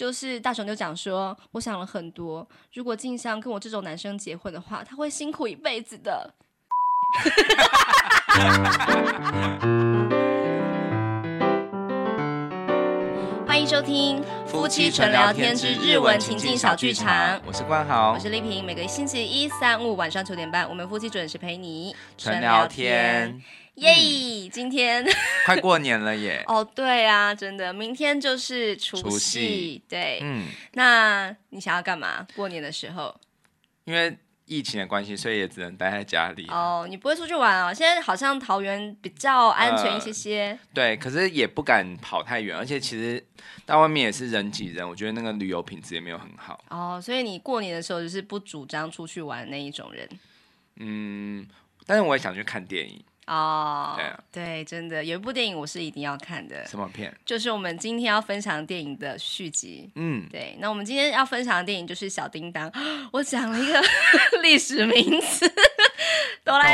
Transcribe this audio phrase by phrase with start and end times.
[0.00, 6.32] 就是大雄就讲说，我想了很多，如果静香跟我这种男生结婚的话，他会辛苦一辈子的。
[13.46, 23.38] 欢迎收听夫妻纯聊天之日文情境小剧场，我是冠豪，我是丽萍，每个星期一、三、五晚上九点半，我们夫妻准时陪你纯聊天。
[23.80, 25.04] 耶今天
[25.46, 26.44] 快过年了耶！
[26.48, 29.02] 哦，对啊，真的，明天就是除夕。
[29.02, 32.26] 除夕对，嗯，那你想要干嘛？
[32.36, 33.18] 过年的时候？
[33.84, 36.46] 因为疫情的关系，所以也只能待在家里。
[36.48, 37.72] 哦，你不会出去玩哦？
[37.72, 40.48] 现在好像桃园比较安全一些些。
[40.50, 43.24] 呃、对，可是也不敢跑太远，而且其实
[43.64, 46.62] 到外面也是人挤人，我觉得那个旅游品质也没有很好。
[46.68, 50.08] 哦，所以你过年的时候就是不主张出去玩那一种人。
[50.76, 51.46] 嗯，
[51.86, 53.02] 但是我也想去看电影。
[53.30, 56.66] 哦，对啊，对，真的有一部电影我是一定要看的。
[56.66, 57.16] 什么片？
[57.24, 59.88] 就是我们今天要分享电影的续集。
[59.94, 60.56] 嗯，对。
[60.58, 62.68] 那我们今天要分享的电影就是《小叮当》。
[63.12, 63.80] 我讲了一个
[64.42, 65.48] 历史名词，
[66.44, 66.66] 哆啦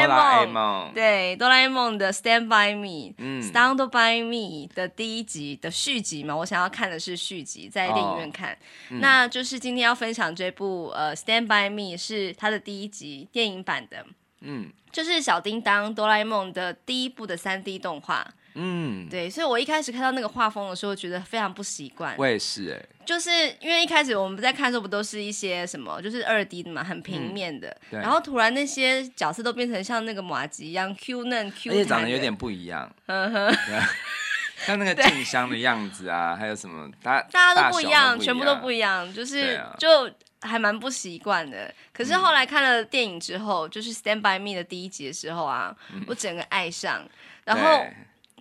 [0.42, 0.92] A 梦。
[0.94, 6.34] 对，哆啦 A 梦的《Stand by Me》，嗯，《Stand by Me》的第一集的续集嘛。
[6.34, 8.52] 我想要看的是续集，在电影院看。
[8.54, 8.56] 哦
[8.92, 14.06] 嗯、那就是今天要分享这部呃，《Stand by Me》是它的第一集电影版的。
[14.40, 14.70] 嗯。
[14.92, 22.14] 就是小叮当哆啦 A 梦的第一部的三 D 动画，嗯，对，所以我一开始看到那个画风的时候，觉得非常不习惯。
[22.16, 33.54] 我也是哎、欸，就是因为一开始我们在看的时候，不都是一些什么，就是二 D 的嘛，很平面的，嗯、然后突然那些角色都变成像那个马吉一样 Q 嫩 Q，而且长得有点不一样，嗯哼，
[34.64, 40.10] 像那个静香的样子啊，还有什么，大大家都不一样，全部都不一样，就是、啊、就。
[40.46, 47.02] 还蛮不习惯的，可是后来看了电影之后，嗯、就是《Stand by Me》的第一集的时候啊，嗯、我整个爱上，
[47.44, 47.84] 然后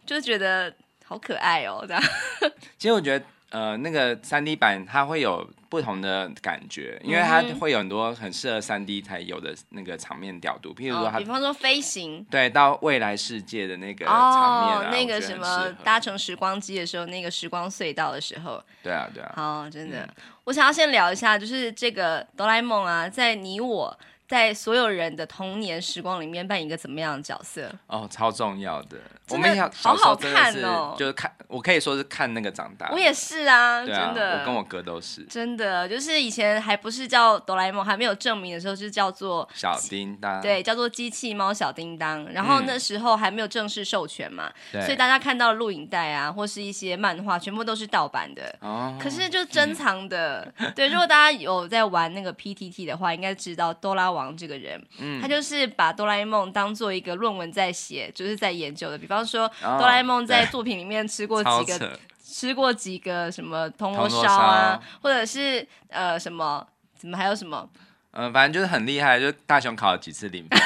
[0.05, 2.03] 就觉得好可爱哦，这样。
[2.77, 3.25] 其实我觉得。
[3.51, 20.09] 呃，那个三 D 版它会有不同的感觉，因为它会有很多很适合三 D 才有的那个场面调度，譬如说它，比方说飞行，对，到未来世界的那个场面，那个什么搭乘时光机的时候，那个时光隧道的时候，对啊，对啊，好，真的，
[20.45, 23.99] 我想要先聊一下，就是这个哆啦 A 梦啊，在你我。
[24.27, 27.71] 在所有人的童年时光里面扮演一个怎么样的角色？
[27.87, 28.97] 哦，超重要的。
[29.29, 32.89] 我们好好看哦，就是看，我可以说是看那个长大。
[32.91, 34.39] 我也是啊，啊真的。
[34.39, 35.23] 我跟我哥都是。
[35.23, 40.39] 真的，就是以前还不是叫哆啦 A 梦，还没有证明的时候，就叫做小叮当。
[40.41, 42.23] 对，叫做机器猫小叮当。
[42.31, 48.55] 然后那时候还没有正式授权嘛，嗯、所以大家看到的录影带啊，或是一些漫画，全部都是盗版的。
[48.59, 48.95] 哦。
[49.01, 54.83] 可是就 珍藏的，嗯、对，如果大家有在玩那个 PTT 的话，应该知道哆啦王这个人。
[54.97, 58.97] 嗯，他就是把哆啦 A 梦当做一个论文在写，就是在研究的。
[58.97, 66.65] 比方说，哆啦 A 梦在作品里面吃过几个，吃过几个什么铜锣烧啊，或者是呃什么，
[66.97, 67.69] 怎么还有什么？
[68.17, 70.65] 嗯，反正就是很厉害，就大雄考了几次零分啊。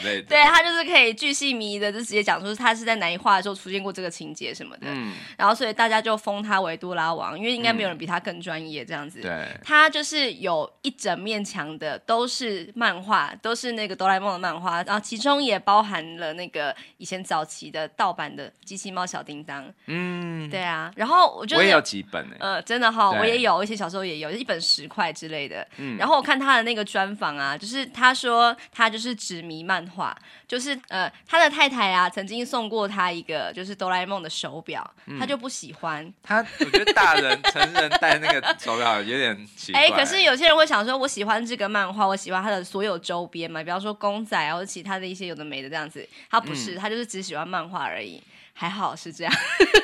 [0.00, 9.20] 对，他就是可以巨细靡遗的就直接讲出他是在哪一话的时候出现过这个情节什么的，嗯，然后所以大家就封他为多拉王，因为应该没有人比他更专业这样子。
[9.20, 19.64] 对、嗯，他就是有一整面墙的都是漫画，都是那个哆啦 A 梦的漫画，然后其中也包含了那个以前早期的盗版的机器猫小叮当。
[19.86, 25.66] 嗯，对啊，然后我觉得我也有几本呢，呃，真的哈，对我也有，而且小时候也有，一本十块之类的。
[25.76, 30.16] 嗯，然后我看他的那个专访啊，就是他说他就是只迷漫画。
[30.46, 36.12] 就是呃，他的太太啊，曾经送过他一个就是哆啦 A 梦的手表，嗯、他就不喜欢。
[36.22, 39.80] 他我觉得大人 成人戴那个手表有点奇怪。
[39.80, 46.06] 哎、欸，可是有些人会想说，我喜欢这个漫画，我喜欢他的所有周边嘛，比方说公仔啊，或者其他的一些有的没的这样子。
[46.30, 48.22] 他不是，嗯、他就是只喜欢漫画而已。
[48.54, 49.32] 还好是这样，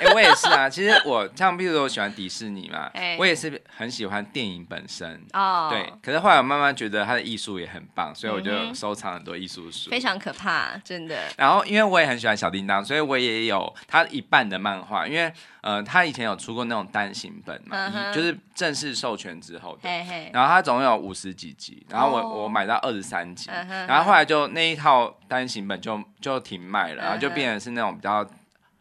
[0.01, 0.69] 哎、欸，我也是啊。
[0.69, 5.21] 其实我像，比如说我喜欢迪士尼嘛，欸、我也是很喜欢电影本身。
[5.33, 5.93] 哦，对。
[6.03, 9.91] 可是后来我慢慢觉得它的艺术也很棒，所以我就收藏很多艺术书。
[9.91, 11.25] 非常可怕，真的。
[11.37, 15.09] 然后因为我也很喜欢小叮当，所以我也有他一半的漫画。
[15.09, 19.89] 因为呃，他以前有出过那种单行本嘛，嗯、就是正式授权之后的。
[19.89, 28.25] 嘿嘿然后他总共有五十几集，然后我、哦、我买到二十三集，嗯、然后后来就那一套单行本就就停卖了，然后就变成是那种比较。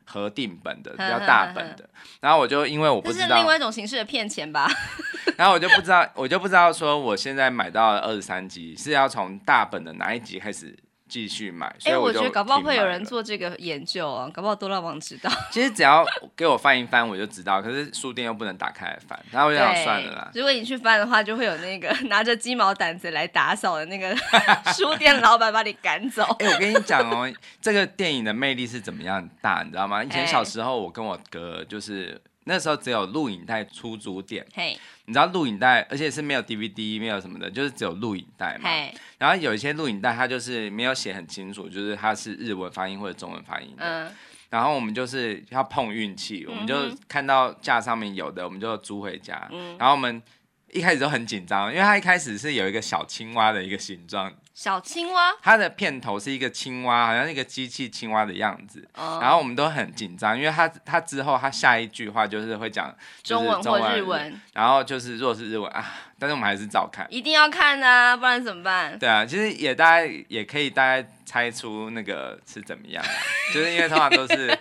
[0.07, 1.88] 合定本的比较大本的，
[2.21, 4.68] 然后我就因为我不知道，这是另外一种形式的骗钱吧。
[5.38, 10.75] 然后我就不知道，我就不知道说我现在买到二十三集是要从大本的哪一集开始。
[11.07, 15.31] 继续买，所以我，我觉得搞不好会有人做这个研究啊，搞不好哆啦王知道。
[15.51, 16.06] 其实只要
[16.36, 17.62] 给我翻一翻，我就知道。
[17.62, 20.31] 可是书店又不能打开来翻，然后我就想算了啦。
[20.33, 24.15] 如果你去翻的话，就会有那个 拿着鸡毛掸子来打扫的那个
[24.74, 26.24] 书店老板把你赶走。
[26.39, 27.31] 哎、欸，我跟你讲哦，
[27.62, 30.04] 这个电影的魅力是怎么样大，你知道吗？
[30.04, 32.21] 以前小时候，我跟我哥就是。
[32.48, 38.70] 那时候只有录影带出租店，嘿你知道录影带，而且是没有 DVD，没有什么的，就是只有录影带嘛。
[39.18, 43.84] 然后有一些录影带，它就是没有写很清楚，就是它是日文发音或者中文发音的。
[43.84, 44.12] 嗯。
[44.50, 46.76] 然后我们就是要碰运气，我们就
[47.08, 49.48] 看到架上面有的，我们就租回家。
[49.52, 49.78] 嗯。
[49.78, 50.22] 然后我们
[50.72, 54.34] 一开始都很紧张，因为它一开始是有一个小青蛙的一个形状。
[54.57, 58.83] 小青蛙，它的片头是一个青蛙，好像一个机器青蛙的样子。
[58.95, 59.21] Oh.
[59.21, 65.86] 然后我们都很紧张，因为它它之后它下一句话就是会讲中文或日文，然后就是如果是日文啊，
[66.18, 68.98] 但是我们还是照看，一定要看啊，不然怎么办？
[68.98, 73.06] 对啊，其实也大家也可以大概猜出那个是怎么样，
[73.54, 74.57] 就是因为通常都是。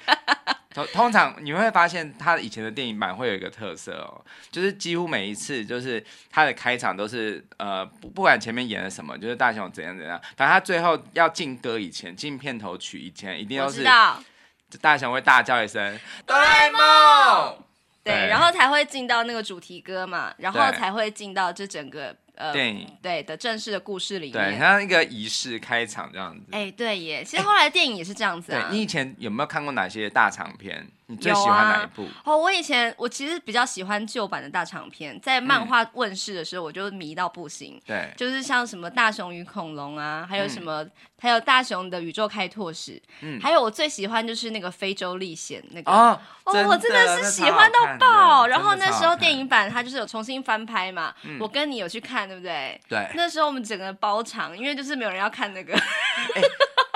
[0.76, 13.82] 通通常你会发现，他以前的电影版会有一个特色哦，就是几乎每一次就是他的开场都是呃不不管前面演了什么，就是大雄怎样怎样，反正他最后要进歌以前，进片头曲以前，一定都是
[14.82, 17.58] 大雄会大叫一声哆啦 A 梦，
[18.04, 22.14] 对，然后才会进到那个主题歌嘛，然后才会进到这整个。
[22.36, 26.46] 呃，电影对的正式的故事里面，对，像一个仪式开场这样子。
[26.52, 28.68] 哎，对耶，其实后来电影也是这样子啊。
[28.68, 30.86] 对，你以前有没有看过哪些大长片？
[31.06, 32.04] 你最喜欢哪一部？
[32.24, 37.80] 哦，我以前我其实比较喜欢旧版的大长篇，在漫画问世的时候，我就迷到不行。
[37.86, 40.84] 对，就是像什么大雄与恐龙啊，还有什么，
[41.20, 48.46] 还有大雄的宇宙开拓史，嗯，还有我最喜欢就是那个非洲历险那个哦，我真的是喜欢到爆。
[48.48, 52.26] 然后那时候电影版它就是有重新翻拍嘛，我跟你有去看。
[52.26, 52.80] 对不对？
[52.88, 55.72] 对，那时候我们整个包场，因为就是没有人要看那个。
[55.74, 56.42] 欸、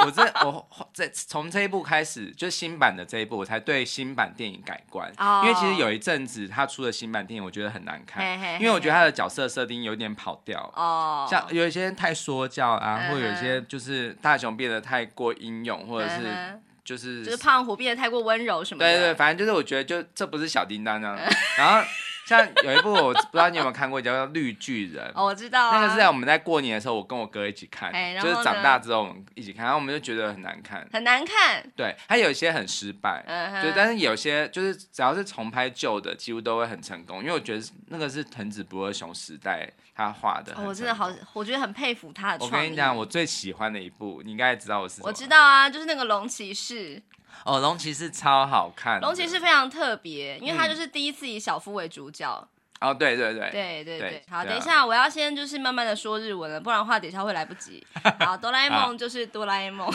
[0.04, 5.10] 我这我在从这一部开始，就新版的这一部，我才对新版电影改观。
[5.16, 5.44] Oh.
[5.44, 10.60] 因为其实有一阵子他出的新版电影，我觉得很难看因为我觉得他的角色设定有点跑调。
[10.74, 11.30] 哦，oh.
[11.30, 13.08] 像有一些人太说教啊，uh.
[13.12, 18.90] 或有一些就是大雄变得太过英勇，或者是就是就是胖虎变得太过温柔什么的。
[18.90, 21.18] 对，对对，反正就是我觉得就这不是小叮当啊，
[21.56, 21.86] 然后。
[22.30, 25.04] 像有一部我不知道你有没有看过，叫做《绿巨人》。
[25.16, 25.76] 哦，我知道、啊。
[25.76, 30.88] 那个是在我们在过年的时候，我跟我哥一起看，欸、就是长大之后我们一起看，然后我们就觉得很难看。
[30.92, 31.60] 很难看。
[31.74, 33.24] 对，它有一些很失败，
[33.60, 37.18] 就但是有些就是只要是重拍旧的，几乎都会很成功。
[37.18, 40.66] 因为我觉得那个是藤子不二雄时代他画的、哦。
[40.68, 42.44] 我真的好，我觉得很佩服他的。
[42.44, 45.02] 我跟你讲，我最喜欢的一部，你应该也知道我是。
[45.02, 47.02] 我知道啊，就是那个龙骑士。
[47.44, 49.00] 哦，龙骑士超好看。
[49.00, 52.38] 龙骑士非常特别，因为他就是第一次以小夫为主角。
[52.42, 52.48] 嗯
[52.80, 57.86] 哦，对对对，对对对，好，等一下，我要先就是慢慢的说日文了，不然的话等一下会来不及。
[58.24, 59.86] 好，哆啦 A 梦就是哆啦 A 梦。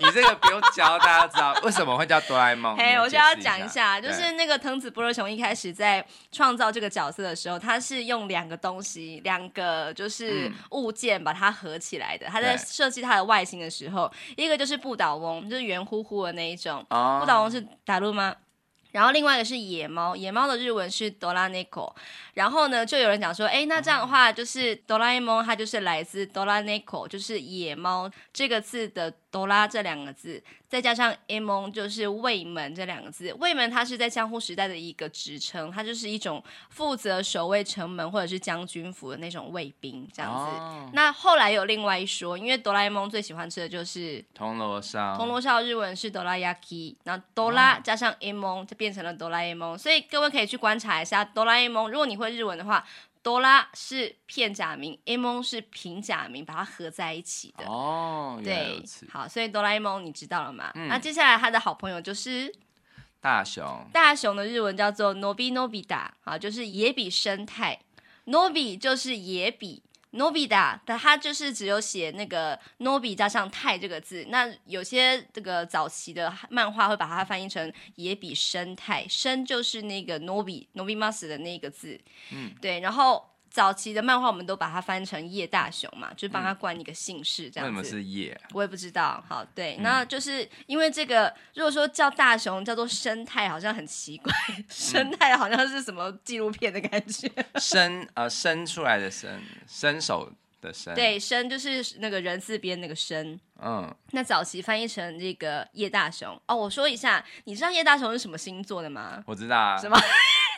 [0.00, 2.74] 你这个不用教，大家知道为什么会叫哆啦 A 梦。
[2.76, 12.26] 嘿，我就要讲一下，就是那个藤子不二雄一开始在创造这个角色的时候，他是用两个东西，两个就是物件把它合起来的。
[12.26, 16.84] 他在设计它的外形的时候，一个就是不倒翁，就是圆乎乎的那一种。
[16.88, 18.34] 不倒翁是打路吗？
[18.92, 21.94] 然后另外一个是野猫，野猫的日文是哆啦 A 梦。
[22.34, 30.42] 然后呢，就有人讲说，哎，那这样的话就是哆啦 A 梦，它就是来自哆啦 A 梦，就是野猫这个字的哆啦这两个字。
[30.68, 31.12] 再加上
[31.42, 40.50] 梦就是卫门这两个字，卫门它是在江户时代的一个职称，它就是一种负责守卫城门或者是将军府的那种卫兵这样子。
[40.52, 52.86] 哦、那后来有另外一说，因为哆啦 A 梦最喜欢吃的就是铜锣烧，铜锣烧日文是哆啦 yaki，那哆啦加上 A 梦就变成了哆啦 A 梦，所以各位可以去观察一下哆啦 A 梦，如果你会日文的话。
[53.22, 57.64] 哆啦是片假名，A 梦是平假名，把它合在一起的。
[57.66, 60.70] 哦，对，好，所以哆啦 A 梦你知道了吗？
[60.74, 62.54] 嗯、那接下来他的好朋友就是
[63.20, 63.86] 大雄。
[63.92, 67.80] 大雄的日文叫做 Nobi Nobita，好，就是野比生态。
[68.26, 69.82] Nobi 就是野比。
[70.12, 74.26] Nobita，但它就是只有写那个 Nobi 加上太这个字。
[74.28, 82.00] 那有些这个早期的漫画会把它翻译成野比生态，生就是那个 Nobi Nobimasu 的那个字。
[82.32, 83.26] 嗯，对，然后。
[83.50, 87.76] 早期的漫画我们都把它翻成叶大雄嘛，就是帮他冠一个姓氏这样子。
[87.76, 88.40] 为什么是叶？
[88.52, 89.22] 我也不知道。
[89.28, 94.32] 好，对，那就是因为这个，如果说叫大雄叫做生态，好像很奇怪。
[94.70, 97.28] 生态好像是什么纪录片的感觉。
[97.56, 100.94] 生呃生出来的生，伸手的伸。
[100.94, 103.38] 对，生就是那个人字边那个生。
[103.60, 103.92] 嗯。
[104.12, 109.22] 那早期翻译成这个叶大雄哦，我说一下，你知道叶大雄是什么星座的吗？
[109.26, 109.76] 我知道啊。
[109.76, 109.98] 什么？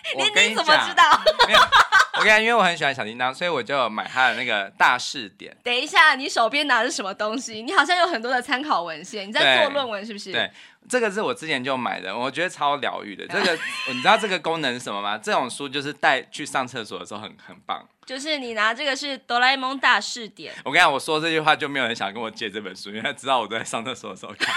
[0.17, 1.21] 你你怎么知道？
[1.47, 1.61] 没有。
[2.15, 5.57] 我看，因为我很喜欢小叮当，所以我就买他的那个大试点。
[5.65, 7.63] 等一下，你手边拿的是什么东西？
[7.63, 10.31] 你好像有很多的参考文献，你在做论文是不是？
[10.31, 10.51] 对，
[10.89, 13.27] 这个是我之前就买的，我觉得超疗愈的。
[13.27, 15.17] 这个 你知道这个功能是什么吗？
[15.17, 17.83] 这种书就是带去上厕所的时候很很棒。
[18.05, 20.53] 就是你拿这个是哆啦 A 梦大试点。
[20.65, 24.55] 我跟你讲，我说这句话就没有人想跟我借这本书，因为他知道我都在上厕所的时候看。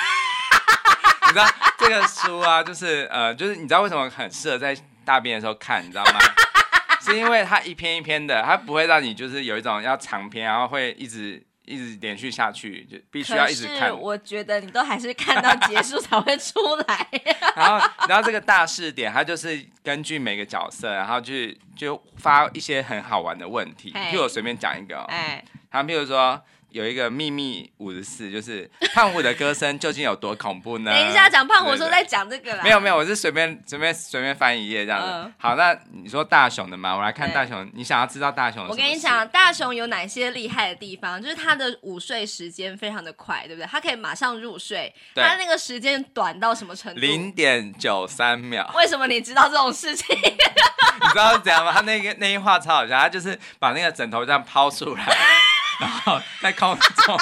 [1.28, 1.48] 你知道
[1.80, 4.76] 这个书啊，就是呃，就是你知道为什么很适合在。
[5.06, 6.20] 大便的时候看，你知道吗？
[7.00, 13.96] 是因为它一篇一篇的，它不会让你就是有一种要长篇，然后会一直一直连续下去，就必须要一直看。
[13.96, 17.08] 我觉得你都还是看到结束才会出来。
[17.56, 23.94] 然后，然后这个大试点，它就是根据每个角色，然后去就发一些很好玩的问题。
[23.94, 26.42] 譬如我随便讲一个，哎，他譬如说。
[26.76, 30.92] 有一个秘密五十四，就是胖虎的歌声究竟有多恐怖呢？
[30.92, 32.62] 等一下讲胖虎的时候再讲这个啦。
[32.66, 35.08] 没有没有，我是随便 随便随便翻一页这样子。
[35.10, 37.66] 嗯、好，那你说大雄的嘛，我来看大雄。
[37.74, 38.68] 你想要知道大雄？
[38.68, 41.22] 我跟你讲，大雄有哪些厉害的地方？
[41.22, 43.66] 就是他的午睡时间非常的快，对不对？
[43.72, 44.94] 他可以马上入睡。
[45.14, 47.00] 对他那个时间短到什么程度？
[47.00, 48.70] 零点九三秒。
[48.76, 50.14] 为什么你知道这种事情？
[50.20, 51.72] 你知道是怎样吗？
[51.72, 55.06] 他那个那一话超好笑，他就是把那个枕头这样抛出来。
[55.80, 57.20] 然后在空中，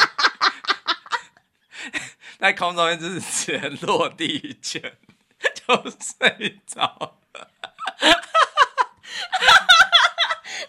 [2.39, 4.81] 在空中一直直接落地一拳
[5.67, 7.50] 就睡着了。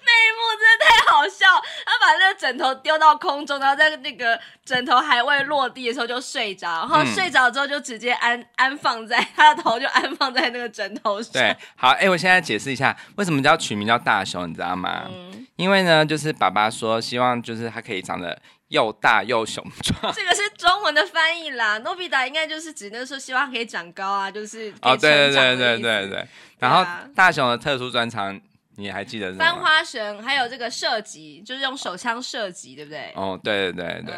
[0.03, 1.47] 那一幕真的太好笑，
[1.87, 11.33] 他把那个枕头丢到空中，然后在那个枕头还未落地的时候就睡着，然后睡着之后就直接安安放在 他的头就安放在那个枕头上。
[11.33, 15.05] 对，好，哎，我现在解释一下为什么叫取名叫大熊，你知道吗？
[15.09, 18.37] 嗯因为呢，就是爸爸说希望就是他可以长得
[18.69, 20.13] 又大又雄壮。
[20.13, 26.29] 这个是中文的翻译啦，诺比达应该就是只能说希望可以长高啊，就是哦，对对对对对对。
[26.59, 28.41] 然后大雄的特殊专长
[28.77, 29.39] 你还记得是？
[29.39, 33.13] 翻花绳，还有这个射击，就是用手枪射击，对不对？
[33.15, 34.15] 哦，对对对对，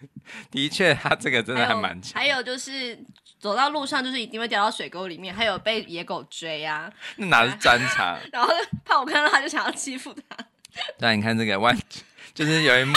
[0.00, 0.08] 嗯、
[0.50, 2.20] 的确他这个真的还蛮强。
[2.20, 2.98] 还有就是。
[3.40, 6.90] 走到路上就是一定会掉到水沟里面，还有被野狗追啊！
[7.16, 8.18] 那哪是专长？
[8.32, 8.50] 然后
[8.86, 10.46] 怕我看到他就想要欺负他。
[10.98, 11.76] 对，你看这个万，
[12.32, 12.94] 就是有一幕。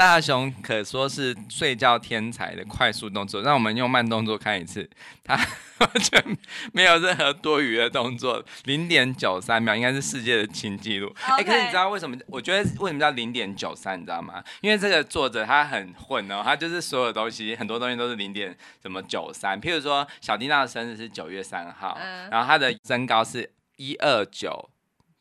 [0.00, 4.88] 大雄可说是睡觉天才的快速动作，让我们用慢动作看一次，
[5.22, 6.38] 他完全
[6.72, 11.14] 没有任何多余的动作，零点九三秒应该是世界的新纪录。
[11.20, 12.16] 哎可是你知道为什么？
[12.28, 14.00] 我觉得为什么叫零点九三？
[14.00, 14.42] 你知道吗？
[14.62, 19.60] 因为这个作者他很混哦，他就是所有东西很多东西都是零点什么九三。
[19.60, 24.70] 譬如说小叮当的生日是九月三号，嗯、然后他的身高是一二九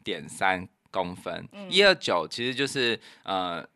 [0.05, 3.67] 点三公分，一二九其实就是呃。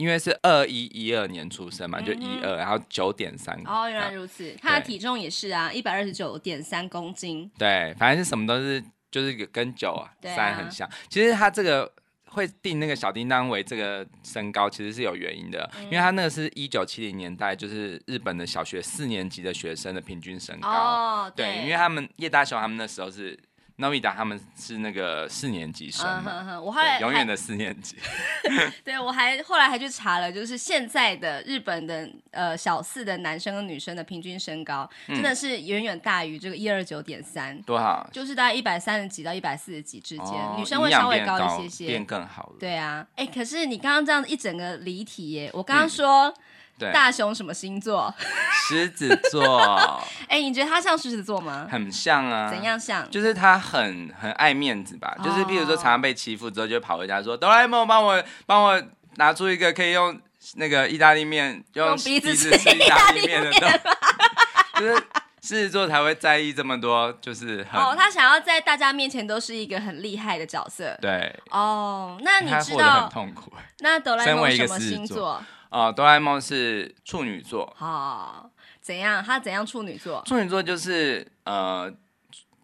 [0.00, 3.54] 因为是二一一二年出生嘛，就一二，然后九点三。
[3.66, 4.56] 哦，原来如此。
[4.58, 7.50] 他的体重也是啊，一百二十九点三公斤。
[7.58, 10.88] 对，反正是什么都是，就是跟九啊三很像。
[11.10, 11.92] 其实他这个
[12.28, 20.70] 会定那个小叮当为这个身高，其实是有原因的，因为他那个是一九七零年代，就是日本的小学四年级的学生的平均身高。
[20.70, 23.38] 哦，对，因为他们叶大雄他们那时候是。
[23.80, 26.06] 诺比达他们是那个四年级生，
[26.62, 27.96] 我后来永远的四年级。
[28.84, 42.56] 对，我还后来还去查了，就是现在的日本的呃小四的男生跟女生的平均身高，真的是远远大于这个一二九点三，多少，就是大概一百三十几到一百四十几之间，女生会稍微高一些些，变更好了。
[42.60, 46.32] 对啊，哎，可是你刚刚这样一整个离题耶，我刚刚说。
[46.80, 48.12] 对大雄什么星座？
[48.68, 49.58] 狮子座。
[50.26, 51.68] 哎、欸，你觉得他像狮子座吗？
[51.70, 52.48] 很像啊。
[52.48, 53.08] 怎样像？
[53.10, 55.14] 就是他很很爱面子吧。
[55.18, 58.82] 哦、就是比如说常常被欺负之后，就跑回家说：“哆啦 A 梦，帮我帮我
[59.16, 60.18] 拿出一个可以用
[60.54, 63.76] 那个意大利面用鼻子吃意大利面的东西。
[64.80, 64.94] ”就是
[65.42, 70.96] 狮子座才会在意这么多，就是很哦，他想要在大家面前都是一个很厉害的角色。
[71.02, 71.34] 对。
[71.50, 73.02] 哦，那你知道？
[73.02, 73.52] 很痛苦。
[73.80, 75.42] 那哆啦 A 梦什么星座？
[75.70, 77.74] 哦，哆啦 A 梦是处女座。
[77.78, 78.50] 哦，
[78.80, 79.22] 怎样？
[79.22, 80.20] 他怎样处女座？
[80.26, 81.92] 处女座就是呃，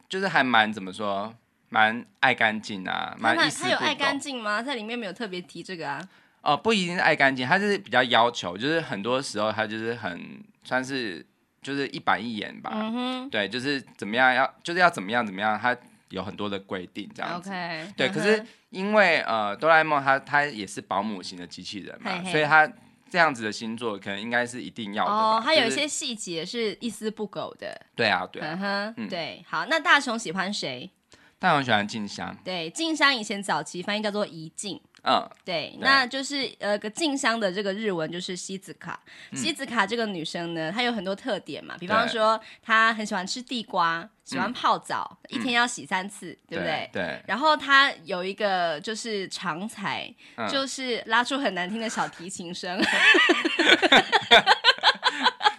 [0.08, 1.32] 就是还蛮怎么说，
[1.68, 3.76] 蛮爱干净啊，蛮一丝不苟。
[3.76, 4.60] 他有爱干净吗？
[4.60, 6.00] 在里面没有特别提这个啊。
[6.42, 11.24] 哦、呃，不一定是爱干净，他就是比较要求，就是很多时候他就是很算是
[11.62, 12.70] 就是一板一眼吧。
[12.74, 13.30] 嗯哼。
[13.30, 15.76] 对，就是怎么样要，就是要怎么样怎么样，他
[16.08, 17.50] 有很多的规定这样子。
[17.50, 17.92] OK。
[17.96, 22.68] 对，可是因为呃，哆啦 A 梦他他也是保姆型的机器人嘛，嘿嘿所以他。
[23.08, 27.80] 这样子的星座可能应该是一定要的哦，它有一些细节是一丝不苟的。
[27.94, 29.44] 对啊，对啊，嗯哼，对。
[29.48, 30.90] 好，那大雄喜欢谁？
[31.38, 32.36] 大雄喜欢静香。
[32.42, 34.80] 对，静香以前早期翻译叫做怡静。
[35.08, 39.00] 嗯，对，那就是呃个静香的这个日文就是西子卡。
[39.34, 46.90] 西子卡这个女生呢，她有很多特点嘛，比方说她很喜欢吃地瓜，喜欢泡澡，一天要洗三次，对不对？
[46.92, 47.22] 对。
[47.26, 50.12] 然后她有一个就是长才，
[50.50, 52.82] 就是拉出很难听的小提琴声。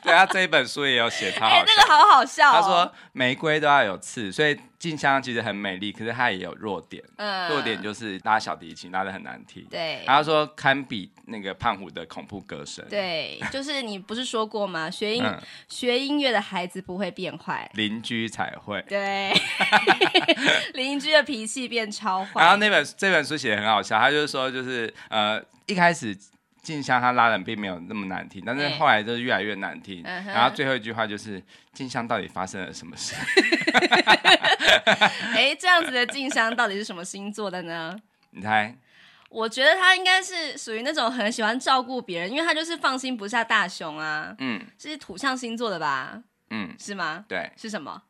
[0.07, 1.59] 对，他这一本书也有写，超好笑。
[1.59, 2.53] 欸、那个好好笑、哦。
[2.53, 7.03] 他说玫瑰都要有刺，所以静香其实很美丽，可是它也有弱点。
[7.17, 9.65] 嗯，弱点就是拉小提琴拉的很难听。
[9.69, 12.85] 对，然后说堪比那个胖虎的恐怖歌声。
[12.89, 14.89] 对，就是你不是说过吗？
[14.91, 15.37] 学音、嗯、
[15.67, 18.81] 学音乐的孩子不会变坏，邻居才会。
[18.87, 19.33] 对，
[20.73, 22.41] 邻居的脾气变超坏。
[22.41, 26.17] 然后那本这本书写的很好笑，他就是说，就是呃一开始。
[26.67, 30.03] 静香他拉人并没有那么难听，但是后来就是越来越难听。
[30.03, 33.15] 欸、然后最后一句话就是静香到底发生了什么事？
[35.33, 37.97] 哎、欸，这样子的静香到底是什么星座的呢？
[38.31, 38.75] 你猜？
[39.29, 44.35] 我觉得他应该是属于那种很喜欢照顾别人，因为他就是放心不下大熊啊。
[44.39, 46.21] 嗯，是土象星座的吧？
[46.49, 47.23] 嗯，是吗？
[47.29, 48.01] 对，是什么？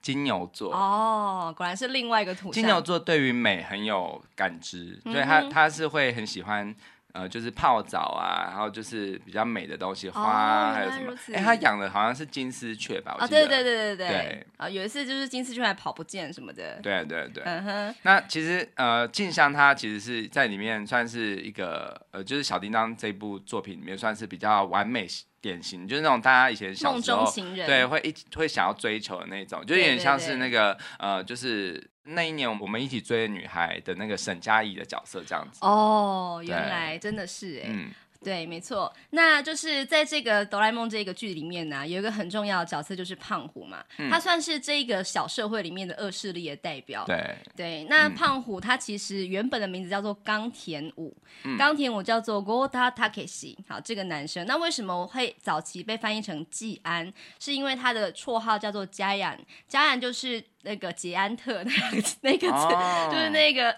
[0.00, 0.74] 金牛座。
[0.74, 2.52] 哦，果然是另外一个土象。
[2.54, 6.74] 金牛座对于美很有感知，所以他他是会很喜欢。
[7.12, 11.12] 呃，就是泡澡啊，然后就是比较美的东西，花、啊、还有什么？
[11.28, 13.14] 哎、欸，他养的好像是金丝雀吧？
[13.20, 13.42] 我记得。
[13.42, 14.08] 哦，对对对对对。
[14.08, 16.80] 对啊，有一次就是金丝雀还跑不见什么的。
[16.82, 17.42] 对对对。
[17.44, 17.94] 嗯哼。
[18.02, 25.06] 那其实呃，静香她其实是在里面算是一个呃，就是小叮当这部作品里面算是比较完美
[25.42, 27.30] 典型，就是那种大家以前小时候
[27.66, 31.86] 对会一会想要追求的那种，就有点像是那个呃，就是。
[32.04, 37.68] 那一年我们一起追的女孩的那个沈佳宜的角色这样子哦，原来真的是哎。
[37.68, 37.92] 嗯
[38.22, 47.04] 对，没错，那就是在这个哆啦 A 梦这个剧里面呢，有一个很重要的角色就是胖虎嘛，嗯、他算是这个小社会里面的恶势力的代表。
[47.06, 51.16] 对对，那胖虎他其实原本的名字叫做冈田武，
[51.58, 53.56] 冈、嗯、田武叫做 Gota Takeshi。
[53.68, 57.12] 好，这个男生，那为什么会早期被翻译成季安？
[57.38, 63.76] 是因为他的绰号叫做加安，加安就是那个捷安特那个 那个字，哦、就是那个。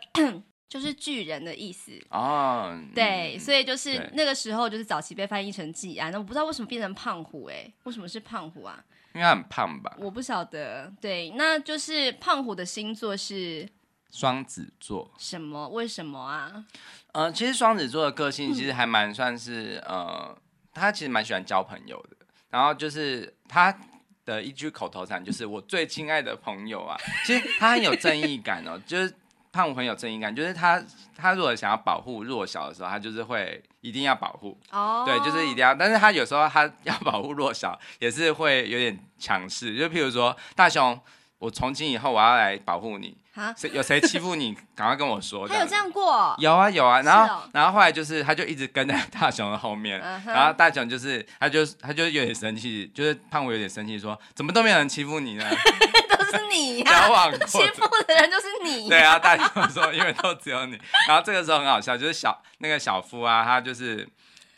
[0.75, 8.85] 就是巨人的意思哦，对，所以就是那个时候，就是早期被翻译成季安，那我不知道为什么变成胖虎，哎，为什么是胖虎啊？
[9.13, 9.97] 因为他很胖吧？
[10.01, 13.69] 我不晓得，对，那就是胖虎的星座是
[14.11, 15.09] 双子座。
[15.17, 15.69] 什么？
[15.69, 16.65] 为什么啊？
[17.13, 20.39] 呃，其实双子座的个性其实还蛮算是、嗯、呃，
[20.73, 22.17] 他其实蛮喜欢交朋友的，
[22.51, 23.73] 然后就是他
[24.25, 29.15] 的一句口头禅就是“我最亲爱的朋友啊”，其实他很有正义感哦，就是。
[29.55, 30.83] 胖虎很有正义感，就是他，
[31.17, 34.59] 他如果想要保护弱小的时候，他就是会一定要保护。
[34.73, 35.73] 哦，对，就是一定要。
[35.73, 39.77] 但是他有时候他要保护弱小，也是会有点强势。
[39.77, 41.01] 就譬如说，大雄，
[41.39, 43.17] 我从今以后我要来保护你。
[43.37, 45.47] 啊，谁有谁欺负你，赶快跟我说。
[45.49, 46.35] 他有这样过？
[46.39, 47.01] 有啊有啊。
[47.03, 50.01] 然后，哦、然后后来就是，他就一直跟在大雄的后面。
[50.01, 50.33] Uh huh.
[50.33, 55.45] 然后大雄就是，他就他就有点生气，就是胖虎有点生气，说怎么都没有人欺负你呢？
[56.37, 58.89] 是你呀、啊，交往欺负的人就是你、啊。
[58.89, 60.79] 对啊，大雄说，因为都只有你。
[61.09, 64.09] 然后这个时候很好笑，就是小那个小夫啊，他就是，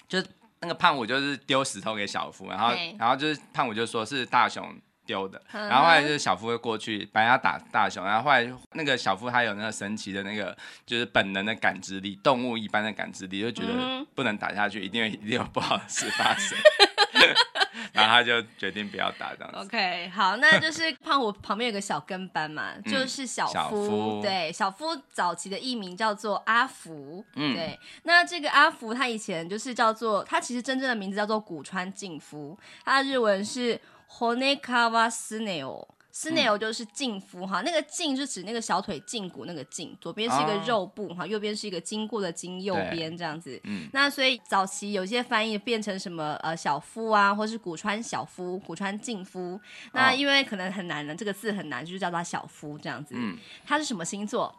[0.08, 0.22] 就
[0.60, 16.58] 那个胖虎就是丢石头给小夫，然后然后就是胖虎就说是大雄丢的，然后后来就是小夫会过去把他打大熊，然后后来那个小夫他有那个神奇的那个就是本能的感知力，动物一般的感知力，就觉得不能打下去，一定有一定有不好的事发生。
[17.96, 19.58] 然后他就决定不要打这样子。
[19.58, 23.52] OK，好，那就是胖虎旁边有个小跟班嘛，就是小夫。
[23.52, 27.24] 小夫对，小夫早期的艺名叫做阿福。
[27.34, 27.78] 嗯，对。
[28.02, 33.80] 那这个阿福他以前就是叫做，他其实真正的名字叫做古川敬夫，他的日文是
[34.10, 35.86] Honekawa Suneo。
[36.18, 43.60] 斯内欧就是胫夫哈，那个胫是指那个小腿胫骨那个胫，左边是一个肉部哈，右边是一个经过的经，右边这样子。
[43.64, 49.60] 嗯，那所以早期有些翻译变成什么呃小夫啊，或是古川小夫、古川胫夫。
[49.92, 53.14] 那因为可能很难的，这个字很难，就是叫他小夫这样子。
[53.14, 54.56] 嗯，他是什么星座？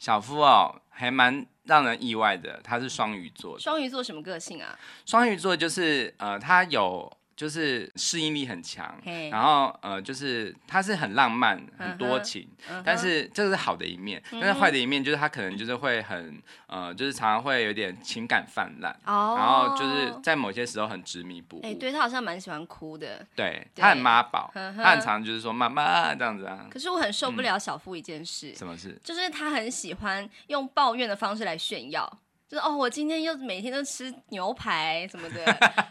[0.00, 3.56] 小夫哦，还蛮让人意外的，他是双鱼座。
[3.60, 4.76] 双鱼座什么个性啊？
[5.06, 7.16] 双鱼座就是呃，他有。
[7.40, 8.94] 就是适应力很强
[9.30, 12.82] 然后呃，就是他是很浪漫、很多情，uh uh.
[12.84, 14.20] 但是这个是好的一面。
[14.30, 14.38] Uh.
[14.38, 19.38] 但是坏的一面就是他可能就是会很呃，就是常常会有点情感泛滥，oh.
[19.38, 21.60] 然后就是在某些时候很执迷不悟。
[21.62, 23.26] 哎，对，他好像蛮喜欢哭的。
[23.34, 24.76] 对，他很妈宝，uh.
[24.76, 26.66] 他很常就是说妈妈这样子啊。
[26.70, 28.50] 可是我很受不了小夫一件事。
[28.50, 29.00] 嗯、什么事？
[29.02, 32.18] 就是他很喜欢用抱怨的方式来炫耀。
[32.50, 35.44] 就是哦，我今天又每天都吃牛排什么的，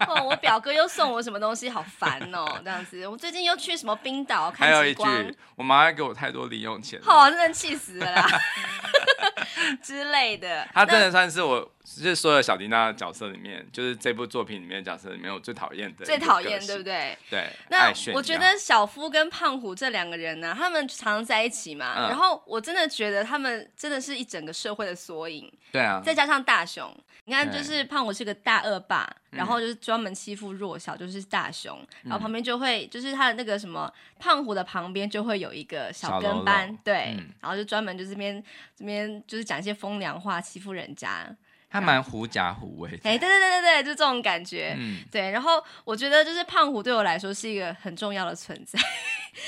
[0.05, 3.07] 哦，我表哥又送我什么东西，好烦哦，这样子。
[3.07, 5.09] 我最近又去什么冰岛看极光。
[5.09, 6.99] 还有一句，我妈给我太多零用钱。
[7.01, 8.27] 好、哦，真的气死了啦。
[9.81, 10.67] 之类的。
[10.73, 16.05] 他真的算是我，就是所有小叮当的角色里面，就是这部作品里面的角色里面我最讨厌的。
[16.05, 17.17] 最讨厌，对不对？
[17.29, 17.49] 对。
[17.69, 25.51] 那我觉得小夫跟胖虎这两个人呢，他们常常在一起嘛，嗯、然后我真的觉得他们真的是一整个社会的缩影。
[25.71, 26.01] 对啊。
[26.03, 26.95] 再加上大雄，
[27.29, 38.43] 你看，就是胖虎是个大恶霸，然后就是专门欺负弱小，就是大雄，嗯、然后旁边就会就是他的那个什么胖虎的旁边就会有一个小跟班，对，嗯、然后就专门就这边
[38.75, 41.23] 这边就是讲一些风凉话欺负人家。
[41.69, 45.29] 他蛮狐假虎威，哎，对对对对对，就这种感觉，嗯，对。
[45.29, 48.79] 然后我觉得就是胖虎对我来说是一个很重要的存在，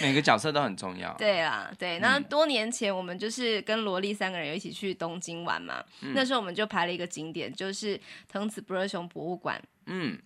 [0.01, 1.13] 每个角色都很重要。
[1.15, 1.99] 对啊，对。
[1.99, 10.17] 那多年前我们就是跟萝莉三个人一起去东京玩嘛，嗯、那时候我们就排了一个景点，就是藤子不二雄博物馆，嗯。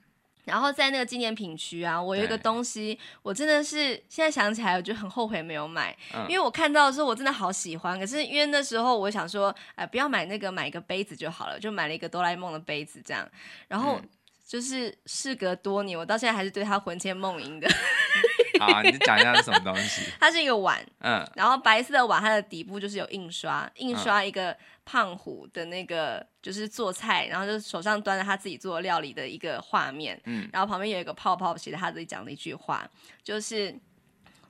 [0.46, 8.00] 然后在那个纪念品区啊，我有一个东西，我真的是现在想起来，我就很后悔没有买，嗯、因为我看到的时候我真的好喜欢。
[8.00, 13.28] 可是因为那时候我想说，哎、呃，不要买那个，买一个杯子就好了，就买了一个哆啦 A 梦的杯子这样。
[13.68, 14.00] 然后
[14.47, 17.69] 就是事隔多年，我到现在还是对它魂牵梦萦的。
[18.59, 20.03] 好啊，你讲一下是什么东西？
[20.19, 32.87] 它是一个碗，嗯，然后白色的碗，它的底部就是有印刷，印刷一个胖虎的那个就是做菜，然后就手上端着他自己做的料理的一个画面，嗯，然后旁边有一个泡泡，写着他自己讲的一句话，
[33.23, 33.75] 就是“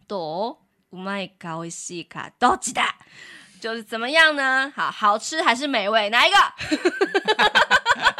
[0.08, 0.58] 多
[0.90, 2.94] うまいかおいしいかどっちだ”，
[3.60, 4.72] 就是怎么样呢？
[4.74, 6.10] 好，好吃还是美味？
[6.10, 6.36] 哪一个？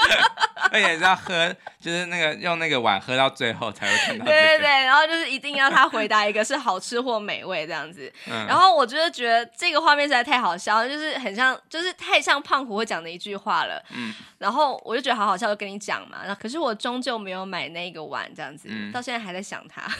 [0.72, 4.38] 而且是要喝，就是那个用那个碗喝到最后才会看到、这个。
[4.38, 8.12] 对对对，然后就是一定要他回答一个是好吃或美味这样子。
[8.28, 13.82] 嗯、然后我就是觉得这个画面实在太好笑，就是很像，就是太像胖虎会讲的一句话了。
[13.92, 14.14] 嗯。
[14.40, 16.20] 然后我就觉得好好笑，就跟你讲嘛。
[16.26, 19.82] 那可是我终究没有买那个碗这样子，嗯、到现在还在想它。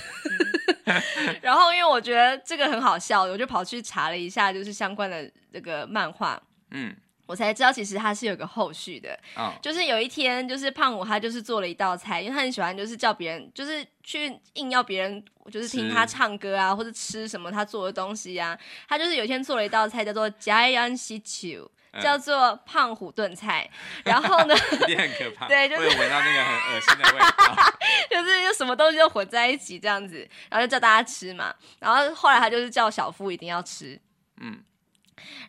[1.42, 6.42] 然后因为我觉得这个很好笑，我就跑去查了一下，就是相关的这个漫画。
[6.72, 6.96] 嗯。
[7.26, 9.52] 我才知道，其实他是有个后续的，oh.
[9.62, 18.58] 就是有一天，就是胖虎他就是做了一道菜，因为他很喜欢就是叫别人，就是去硬要别人就是听他唱歌啊，或者吃什么他做的东西啊。
[18.88, 21.68] 他就是有一天做了一道菜叫做 Giant Stew，
[22.00, 23.70] 叫做胖虎炖菜。
[24.06, 24.54] 然后呢，
[24.88, 27.56] 也很可怕， 对，就是闻到那个很恶心的味道，
[28.12, 30.18] 就是又什么东西都混在一起这样子，
[30.50, 31.54] 然后就叫大家吃嘛。
[31.80, 34.00] 然后后来他就是叫小夫一定要吃，
[34.42, 34.64] 嗯。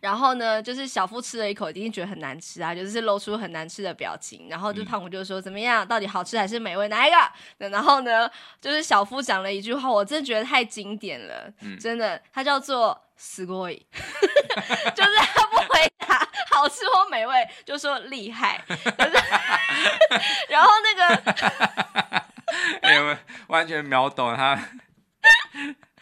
[0.01, 4.47] 然后呢，就是小夫吃了一口，一定觉得很难吃啊，就是露出很难吃的表情。
[4.49, 5.87] 然后就胖虎就说：“怎么样？
[5.87, 6.89] 到底好吃还是美味？
[6.89, 13.79] 哪一个？”然后呢，就是小夫讲了一句话，我真的觉得太经典了，嗯、真的，他叫做“すごい”，
[14.93, 18.61] 就是他不回答好吃或美味，就说厉害。
[18.67, 19.11] 就是、
[20.49, 21.33] 然后那个，
[22.81, 24.59] 哎， 完全秒懂他。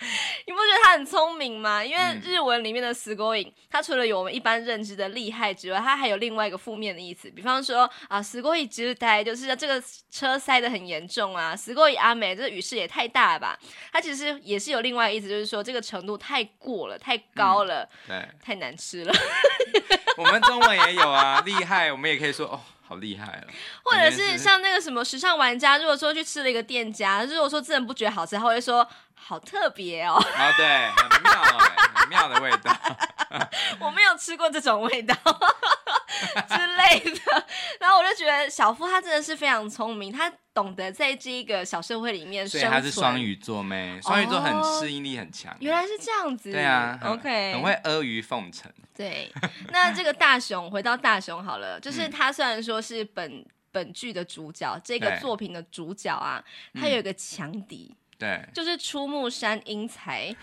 [0.45, 1.83] 你不觉得他很聪明吗？
[1.83, 7.29] 因为日文里面的“すごい”，它除了有我们一般认知的厉害之外，它还有另外一个负面的意思。
[7.29, 13.59] 比方说啊，“すごい渋滞”就是这个车塞得很严重啊，“すごい雨”这个雨势也太大了吧？
[13.91, 19.13] 它其实也是有另外一个意思，就是说这个程度太过了，太高了，嗯、对，太难吃了。
[20.15, 22.61] 我们中文也有啊，厉害，我们也可以说哦。
[22.89, 23.53] 好厉害哦！
[23.83, 28.83] 或者是像那个什么时尚玩家，如果说去吃了一个店家，如果说真的不觉得好吃，他会说
[29.26, 30.14] 好特别哦。
[30.14, 32.76] 啊，对，很妙哎，很妙的味道。
[33.80, 35.14] 我没有吃过这种味道
[36.48, 37.46] 之类的。
[37.80, 42.60] 然后我就觉得小夫他真的是非常聪明，他懂得在这个小社会里面生存。
[42.60, 43.98] 所以他是双鱼座妹？
[44.02, 45.56] 双鱼座很适应力很强。
[45.58, 46.52] 原来是这样子。
[46.52, 48.70] 对啊，OK，很会阿谀奉承。
[48.94, 49.32] 对，
[49.70, 56.42] 那这个大雄回到大雄好了，就是他虽然说是本本剧的主角，这个作品的主角啊，
[56.78, 57.96] 他有一个强敌。
[58.18, 60.34] 对，就是出木山英才，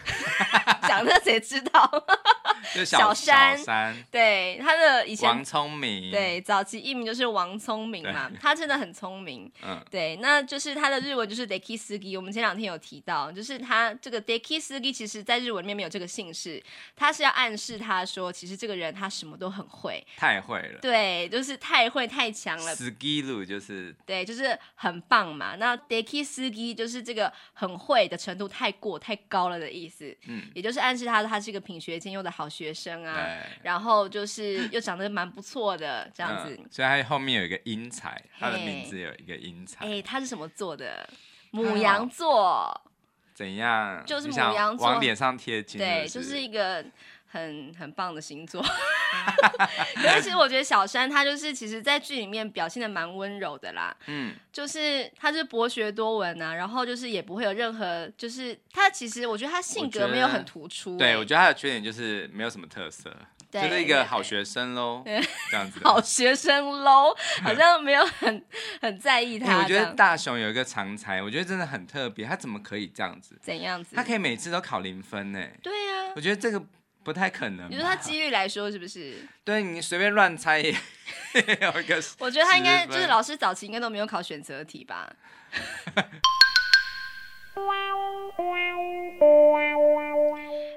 [0.87, 1.89] 讲的谁知道？
[2.75, 9.51] 就小山，小山对他的以前王聪明，对早期艺名就是王聪明嘛，他真的很聪明。
[9.63, 16.63] 嗯，对，那就是他的日文就是 Dekiisugi，我们前两天有提到，就是他这个 Dekiisugi 其实在日文里面没有这个姓氏，
[16.95, 20.79] 他是要暗示他说，其实这个人他什么都很会，太会了。
[20.81, 22.75] 对，就是太会太强了。
[22.75, 25.55] Sugiru 就是对，就是很棒嘛。
[25.55, 41.07] 那 Dekiisugi 就是这个很会的程度太过太高了的意思，嗯，也就是暗示他他是一个品学兼优的好学生啊，然后就是又长得蛮不错的这样子，嗯，所以他后面有一个英才，他的名字有一个英才，哎，他是什么座的？
[41.51, 42.81] 母羊座，
[43.35, 44.03] 怎样？
[44.07, 46.83] 就是母羊座，往脸上贴金，对，就是一个。
[47.31, 48.61] 很很棒的星座，
[49.95, 63.15] 可是其实我觉得小山他就是其实，在剧里面表现的蛮温柔的啦，嗯，就是他是博学多闻啊，然后就是也不会有任何，就是他其实我觉得他性格没有很突出，欸，对我觉得他的缺点就是没有什么特色。
[63.51, 65.77] 就是一个好学生喽，这样子。
[65.83, 67.13] 好学生喽，
[67.43, 68.41] 好像没有很
[68.81, 69.57] 很在意他。
[69.57, 73.37] 我觉得大雄有一个常才，我觉得真的很特别，他怎么可以这样子？
[73.41, 73.93] 怎样子？
[73.93, 75.45] 他可以每次都考零分呢？
[75.61, 76.65] 对啊，我觉得这个
[77.03, 77.69] 不太可能。
[77.69, 79.27] 你说他几率来说是不是？
[79.43, 80.71] 对，你随便乱猜也
[81.61, 82.01] 有一个。
[82.19, 85.11] 我觉得他应该就是老师早期应该都没有考选择题吧。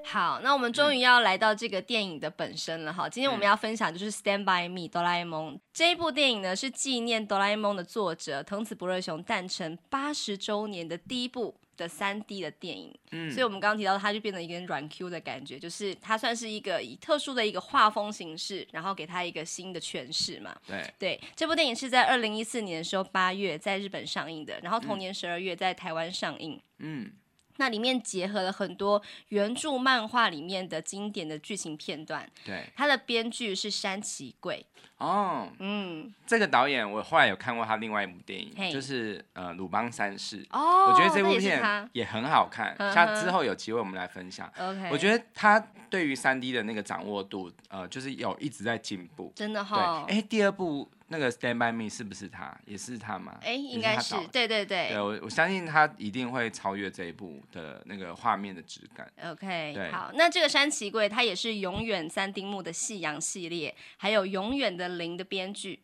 [0.06, 3.08] 好，那我们终于要来到这个电影的本身了哈。
[3.08, 12.94] 今天我们要分享就是《Stand by Me》哆啦 A 梦这一部电影呢，是纪念哆啦 A 梦的作者藤子不二雄诞辰八十周年的第一部的三 D 的电影。
[13.10, 20.56] 嗯，所以我们刚刚提到它就变成一个软 Q 的感觉，就是它算是一个以特殊的一个画风形式，然后给它一个新的诠释嘛。
[20.66, 26.60] 对对，这部电影是在二零一四年的时候八月在日本上映的，然后同年十二月在台湾上映。
[26.78, 27.12] 嗯。
[27.56, 32.28] 那里面结合了很多原著漫画里面的经典的剧情片段。
[32.44, 34.66] 对，它的编剧是山崎贵。
[34.98, 40.42] 哦，嗯，这个导演我后来有看过他另外一部电影，就是呃《鲁邦三世》。
[40.50, 42.76] 哦，我觉得这部片也很好看。
[42.92, 44.50] 像之后有机会我们来分享。
[44.59, 45.59] OK，我觉得他
[45.90, 49.33] 对于三 D 的那个掌握度，呃，就是有一直在进步。
[49.35, 50.16] 真的哈、对。
[50.16, 50.90] 哎，第二部。
[51.09, 52.59] 那个 Stand by Me 是不是他？
[52.64, 53.38] 也是他吗？
[53.42, 54.88] 哎，应该是，对对对。
[54.88, 59.07] 对，我我相信他一定会超越这一部的那个画面的质感。
[59.22, 65.83] OK，好，那这个山崎贵他也是永远三丁目的夕阳系列，还有永远的零的编剧。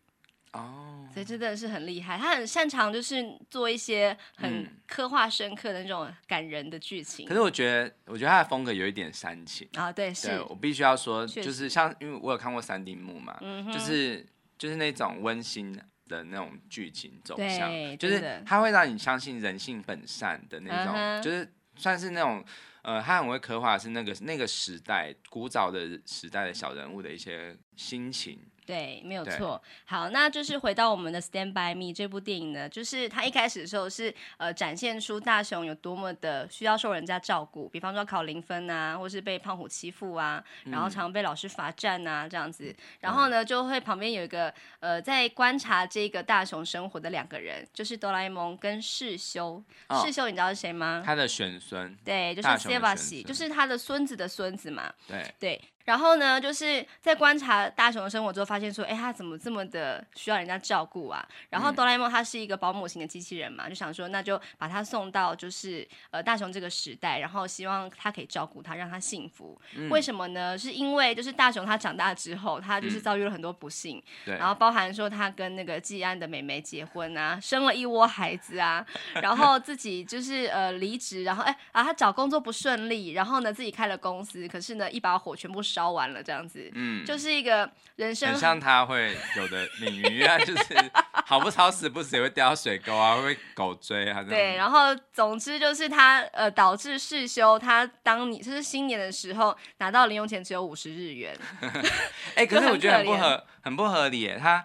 [0.52, 7.26] 哦，所以真的是很厉害，他很擅长就是做一些很刻画深刻的那种感人的剧情。
[7.26, 7.28] 嗯。
[7.28, 14.26] 可是我觉得，我觉得他的风格有一点煽情啊，对，是我必须要说，就是像因为我有看过三丁目嘛，嗯、就是。
[14.60, 15.74] 就是那种温馨
[16.06, 22.44] 的那种剧情走向，就是他会让你相信人性本善的那种，的就是算是那种，
[22.82, 28.38] 呃，他很会刻画是那个那个时代古早的时代的小人物的一些心情。
[28.70, 29.60] 对，没有错。
[29.84, 42.72] 好，那就是回到我们的《Stand by Me》这部电影呢，就是他一开始的时候是呃展现出大雄有多么的需要受人家照顾，比方说考零分啊，或是被胖虎欺负啊，然后常被老师罚站啊这样子。
[43.00, 49.60] 然后呢，就会旁边有一个呃在观察这个大雄生活的两个人，就是哆啦 A 梦跟世修。
[49.88, 51.02] 哦、世修你知道是谁吗？
[51.04, 51.96] 他的玄孙。
[52.04, 54.92] 对，就是塞巴西，就是他的孙子的孙子嘛。
[55.08, 55.60] 对对。
[55.90, 61.20] 然后呢，就是在观察大雄的生活之后，发现说，哎，他怎么这么的需要人家照顾啊？
[61.48, 69.60] 然后哆啦 A 梦他是一个保姆型的机器人嘛，就想说，那就把他送到就是呃大雄这个时代，然后希望他可以照顾他，让他幸福。
[69.74, 70.56] 嗯、为什么呢？
[70.56, 78.86] 是因为就是大雄他长大之后，他就是遭遇了很多不幸，然后包含说他跟那个季安的妹妹结婚啊，生了一窝孩子啊，
[79.20, 85.79] 然后自己就是呃离职，然后哎啊他找工作不顺利，然后呢自己开了公司，可是呢一把火全部烧。
[85.80, 90.90] 烧完了这样子，嗯，就是一个人生很像他会有的命运啊， 就是
[91.24, 101.34] 好不好死不死也会掉到水沟啊，会被狗追啊，对，然后总之就是他呃导致世修他当你就是新年的时候拿到零用钱只有五十日元，
[102.36, 104.62] 哎、欸，可是我觉得很不合很不合理耶，他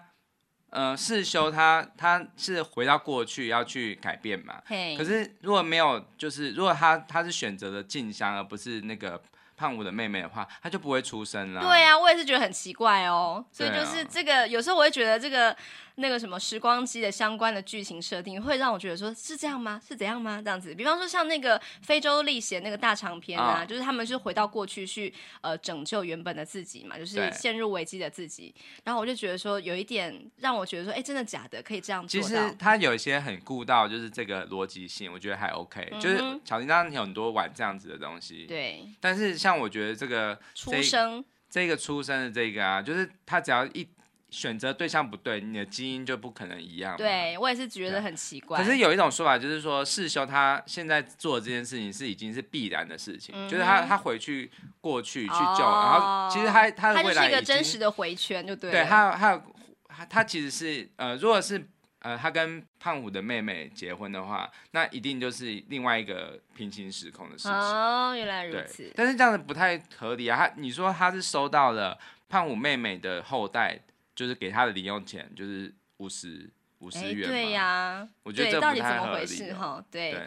[0.68, 4.94] 呃世修他他是回到过去要去改变嘛，嘿。
[4.98, 9.22] 可是如果没有就是如果他他是选择了静香而不是那个。
[9.56, 11.60] 胖虎的妹妹的话，她就不会出生了。
[11.60, 13.44] 对啊，我也是觉得很奇怪哦。
[13.50, 15.56] 所以就是这个，啊、有时候我会觉得这个。
[15.98, 19.80] 那个什么时光机的相关的剧情设定，会让我觉得说是这样吗？
[19.86, 20.42] 是怎样吗？
[20.44, 28.54] 这样子，比方说像那个非洲历险那个大长篇啊，哦、就是他们是回到过去去呃拯救原本的自己嘛，就是陷入危机的自己。
[28.84, 31.62] 然后我就觉得说有一点让我觉得说，哎，真的假的？
[31.62, 32.28] 可以这样做到？
[32.28, 35.88] 其实他有一些很顾到就是这个逻辑性，我觉得还 OK。
[35.92, 38.86] 嗯、就是小叮当有很多玩这样子的东西，对。
[39.00, 43.88] 但是像我觉得这个出生这个出生的这个啊，就是他只要一。
[44.36, 46.94] 选择对象不对，你的基因就不可能一样。
[46.94, 48.58] 对，我也是觉得很奇怪。
[48.58, 58.70] 可是有一种说法，就是说世修他现在做的这件事情是已经是必然的事情，嗯、就是他他回去过去去救，哦、然后其实他他的未来是一个真实的回圈，就对。
[58.70, 59.42] 对，他他
[59.88, 61.66] 他他其实是呃，如果是
[62.00, 67.52] 呃他跟胖虎的妹妹结婚的话，那一定就是另外一个平行时空的事情。
[67.52, 68.92] 哦，原来如此。
[68.94, 70.36] 但是这样子不太合理啊！
[70.36, 73.80] 他你说他是收到了胖虎妹妹的后代。
[74.16, 79.84] 就是给他的零用钱就是五十五十元，对呀，我觉得这到底怎么回事哈？
[79.90, 80.20] 对，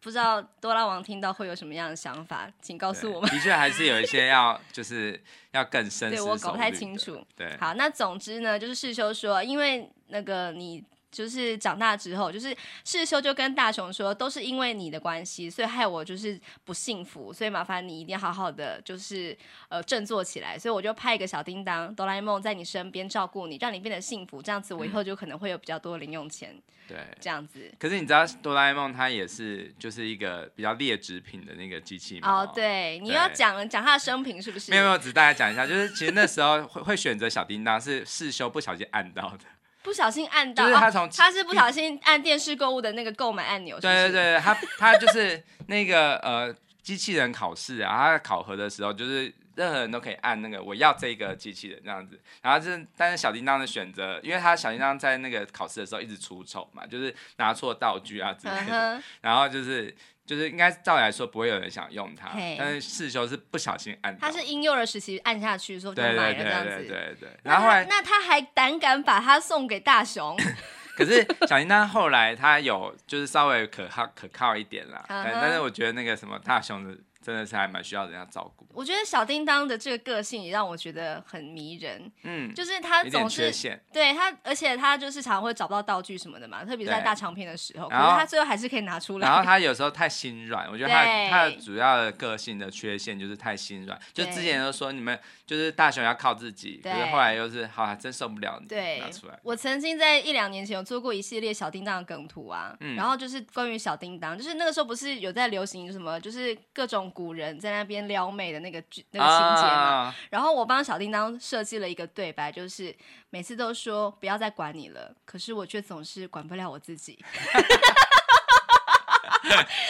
[0.00, 3.30] 不知道多拉王听到会有什么样的想法，请告诉我们。
[3.30, 5.20] 的确还是有一些要就是
[5.52, 6.10] 要更深。
[6.10, 7.24] 对，我搞不太清楚。
[7.36, 19.36] 对，好，那总之呢，就是世修说，因为那个你就是长大之后，就是世修就跟大雄说，都是因为你的关系，所以害我就是不幸福，所以麻烦你一定要好好的，就是
[19.68, 20.58] 呃振作起来。
[20.58, 26.54] 所以我就派一个小叮当哆啦 A 梦在你身边照顾你，让你变得幸福，这样子我以后就可能会有比较多的零用钱。
[26.86, 27.70] 对、嗯，这样子。
[27.78, 32.28] 可是你知道哆啦 A 梦它也是就是一个比较劣质品的那个机器吗？
[32.30, 34.70] 哦，对，你要讲讲它的生平是不是？
[34.70, 39.44] 没有没有，只大家讲一下，就是其实那时候会会选择小叮当是世修不小心按到的。
[39.82, 43.78] 不小心按到，就是他从、哦、他是不小心按电视购物的那个购买按钮。
[43.80, 59.94] 对对对，他 他就是那个呃机器人考试啊，他考核的时候就是任何人都可以按那个我要这个机器人这样子，然后就是但是小叮当的选择，因为他小叮当在那个考试的时候一直出丑嘛，就是拿错道具啊之类的，然后就是。
[60.28, 67.28] 就是应该照理来说不会有人想用它但是世修是不小心按，他是婴幼儿时期按下去说就买了这样子，对对对对对对。
[67.42, 70.36] 然后后来那他还胆敢把它送给大雄，
[70.94, 76.94] 可是小叮当后来他有就是稍微可靠可靠一点啦，但是我觉得那个什么大雄的。
[77.20, 78.66] 真的是还蛮需要人家照顾。
[78.72, 82.10] 我觉得小叮当的这个个性也让我觉得很迷人。
[82.22, 83.52] 嗯，就是他总是
[83.92, 89.28] 对他，而且他就是常常会找不到道具什么的嘛，特别在大长篇的时候，可是他最后还是可以拿出来。
[89.28, 93.98] 然后他有时候太心软，我觉得他他的主要的个性的缺陷就是太心软。
[94.12, 99.36] 就之前都说你们就是大雄要靠自己，可是后来又是好像真受不了你对拿出来。
[99.42, 107.08] 我曾经在一两年前有做过一系列小叮当的梗图啊，然后就是关于小叮当，就是那个时候不是有在流行什么，就是各种。
[107.14, 112.94] 古人在那边撩妹的那个剧那个情节嘛，啊、然后我帮小叮当设计了一个对白，就是
[113.30, 117.18] 每次都说不要再管你了，可是我却总是管不了我自己，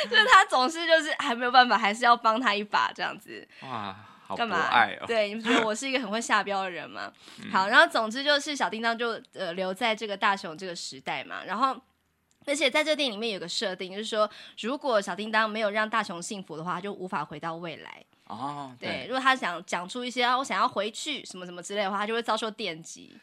[0.09, 3.47] 就是他总是就是还没有办法，还是要帮他一把这样子。
[3.63, 3.97] 哇，
[4.29, 5.07] 好博爱哦！
[5.07, 7.13] 对，你们觉得我是一个很会下标的人吗？
[7.51, 11.77] 好，然后总之就是小叮当就呃留在这个大雄这个时代嘛，然后。
[12.47, 18.03] 而且在这电影里面有个设定，就是说，如果小叮当没有让大雄幸福的话，他就无法回到未来。
[18.25, 23.15] 哦，对，对，如果他想讲出一些啊，我想要回去什么什么之类的话，他就会遭受电击。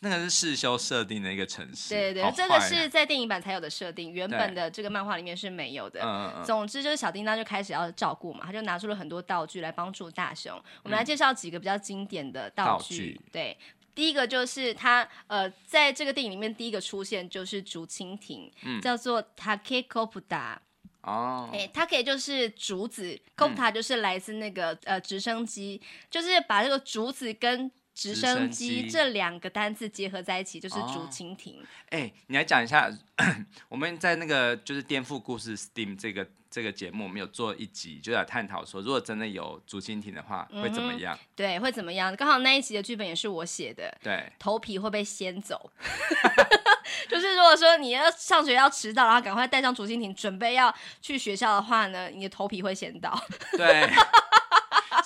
[0.00, 6.00] 那个是世修设定的一个城市，对对对，这个是在电影版才有的设定，原本的这个漫画里面是没有的。
[6.02, 6.44] 嗯嗯。
[6.44, 10.52] 总之就是小叮当就开始要照顾嘛，他就拿出了很多道具来帮助大雄。
[10.84, 13.58] 我们来介绍几个比较经典的道具，道具对。
[13.94, 20.56] 第一个就是他，呃，在这个电影里面第一个出现就是竹蜻蜓，嗯、叫做 Takekoputa
[21.00, 31.56] 哦，哎，Take 就是竹子，Koputa 就是来自那个呃直升机，就是把这个竹子跟直升机这两个单字结合在一起，就是竹蜻蜓。
[31.88, 32.88] 哎、哦欸，你来讲一下，
[33.68, 36.24] 我们在那个就是颠覆故事 Steam 这个。
[36.50, 41.14] 这个节目我们有做一集，就在探讨说，如果真的有竹蜻蜓的话，会怎么样？
[41.14, 42.16] 嗯、对，会怎么样？
[42.16, 43.94] 刚好那一集的剧本也是我写的。
[44.02, 45.70] 对，头皮会被掀走。
[47.06, 53.22] 就是如果说你要上学要迟到，然后赶快带上竹蜻蜓，准备要去学校的话呢，你的头皮会先到。
[53.54, 53.86] 对。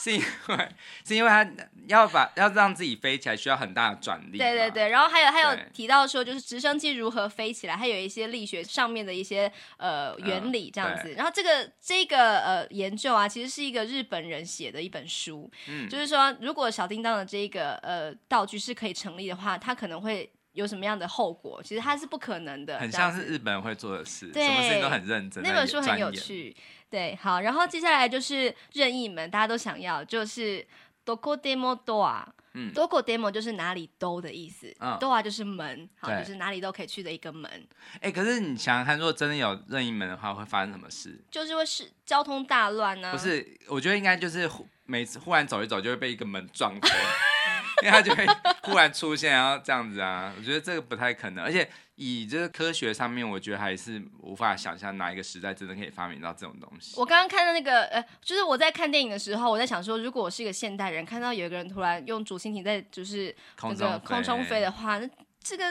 [0.02, 0.68] 是因为
[1.04, 1.48] 是因为他
[1.86, 4.38] 要把要让自己飞起来需要很大的转力。
[4.38, 11.12] 对对对，然后还有还有提到说，就是直升机如何飞起来，还有一些力学上面的一些呃原理这样子。
[11.12, 15.48] 嗯、然后这个这个呃研究啊，其实是一个日本人写的一本书。
[15.68, 21.61] 嗯，就是说如果小叮当的这个呃道具是可以成立的话，它可能会有什么样的后果？
[21.63, 22.79] 其实它是不可能的。
[22.79, 25.43] 很像是日本人会做的事，对什么事情都很认真。
[25.43, 26.55] 那本书很有趣。
[26.89, 30.65] 对，好，然后接下来就是任意门，大家都想要，就是
[31.05, 37.67] どこでもドア，嗯，どこでも就是哪里都的意思，嗯，ドア就是门，好，对就是哪里都可以去的一个门。
[37.99, 41.21] 哎，可是你想想看，如果真的有任意门的话，会发生什么事？
[41.29, 43.11] 就是会是交通大乱呢？
[43.11, 44.49] 不是，我觉得应该就是
[44.85, 46.89] 每次忽然走一走，就会被一个门撞 飞，
[47.83, 48.25] 因为它就会
[48.62, 51.68] 忽然出现，然后这样子啊，我觉得这个不太可能，而且。
[51.96, 56.98] 以这个科学上面，我觉得还是无法想象哪一个时代真的可以发明到这种东西。
[56.98, 65.08] 我刚刚看到那个，呃，就是我在看电影的时候，我在想说，如果我是一个现代人，看到有一个人突然用竹蜻蜓在就是那个空中飞的话，那
[65.44, 65.64] 这个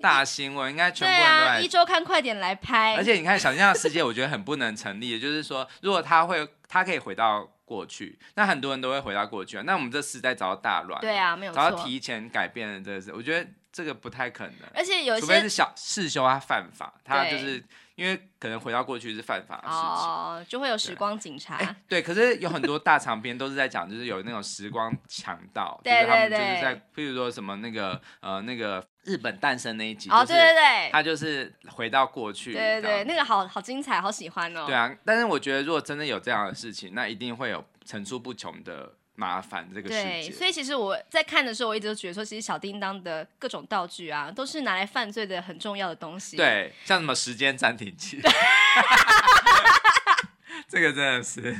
[0.00, 2.96] 大新闻应该全部对啊，一周看快点来拍。
[2.96, 9.62] 而且你看，想象的世界，我觉得很不能成立的，就是说，如果他会，他可以回到过去，那很多人都会回到过去啊。
[9.66, 13.48] 那我们这时代遭到大乱，对啊，没有错，找到提前改变的这个事，我觉得。
[13.70, 17.62] 这个不太可能，而且有些除非是小世修他犯法，他就是
[17.94, 21.76] 因为可能回到过去是犯法的事情，哦，就会有时光警察。
[21.86, 34.66] 对，可是有很多大长篇都是在讲，就是有那种时光强盗， 就是他们就是在，譬如说什么那个呃那个日本诞生那一集，哦，对对对，他就是回到过去，对对对，那个好好精彩，好喜欢哦。
[34.66, 38.92] 对啊，但是我觉得如果真的有这样的事情，那一定会有层出不穷的。
[39.20, 40.04] 麻烦这个世界。
[40.04, 46.36] 对，所以其实我在看的时候，我一直都觉得说，其实小叮当的各种道具啊，都是拿来犯罪的很重要的东西。
[46.36, 48.20] 对，像什么时间暂停器，
[50.70, 51.52] 这个真的是。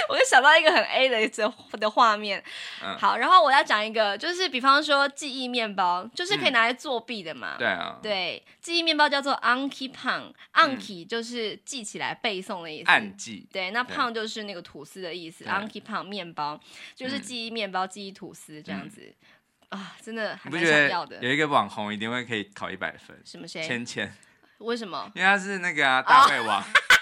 [0.08, 1.46] 我就想到一个很 A 的这
[1.78, 2.42] 的画面，
[2.82, 7.56] 嗯，好，然后我要讲一个，就是比方说记忆面包，就是可以拿来作弊的嘛。
[7.58, 12.90] 对啊，对，记忆面包叫做 Anki Pan，Anki 就是记起来背诵的意思。
[12.90, 13.46] 暗记。
[13.52, 16.60] 对，那 Pan 就是那个吐司的意思，Anki Pan 面包
[16.94, 19.14] 就是记忆面包、记忆吐司这样子
[19.70, 21.18] 啊，真的还蛮想要的。
[21.20, 23.62] 有一个网红一定会可以考一百分，什么谁？
[23.62, 24.10] 芊芊。
[24.58, 25.10] 为什么？
[25.14, 26.64] 因为他是那个啊，大胃王。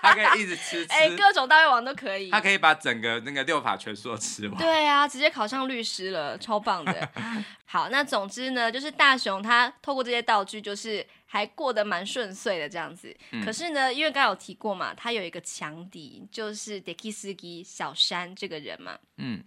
[0.00, 2.30] 他可以一直吃吃， 哎、欸，各种大胃王都可以。
[2.30, 4.56] 他可以把整个那个六法全书吃完。
[4.56, 7.08] 对啊，直接考上律师了，超棒的。
[7.66, 13.16] 好，那总之呢，就是大雄他透过这些道具，就是还过得蛮顺遂的这样子。
[13.32, 18.98] 嗯、可是呢，因为刚刚有提过嘛，他有一个强敌，就是 Dekisugi 小山这个人嘛。
[19.18, 19.42] 嗯。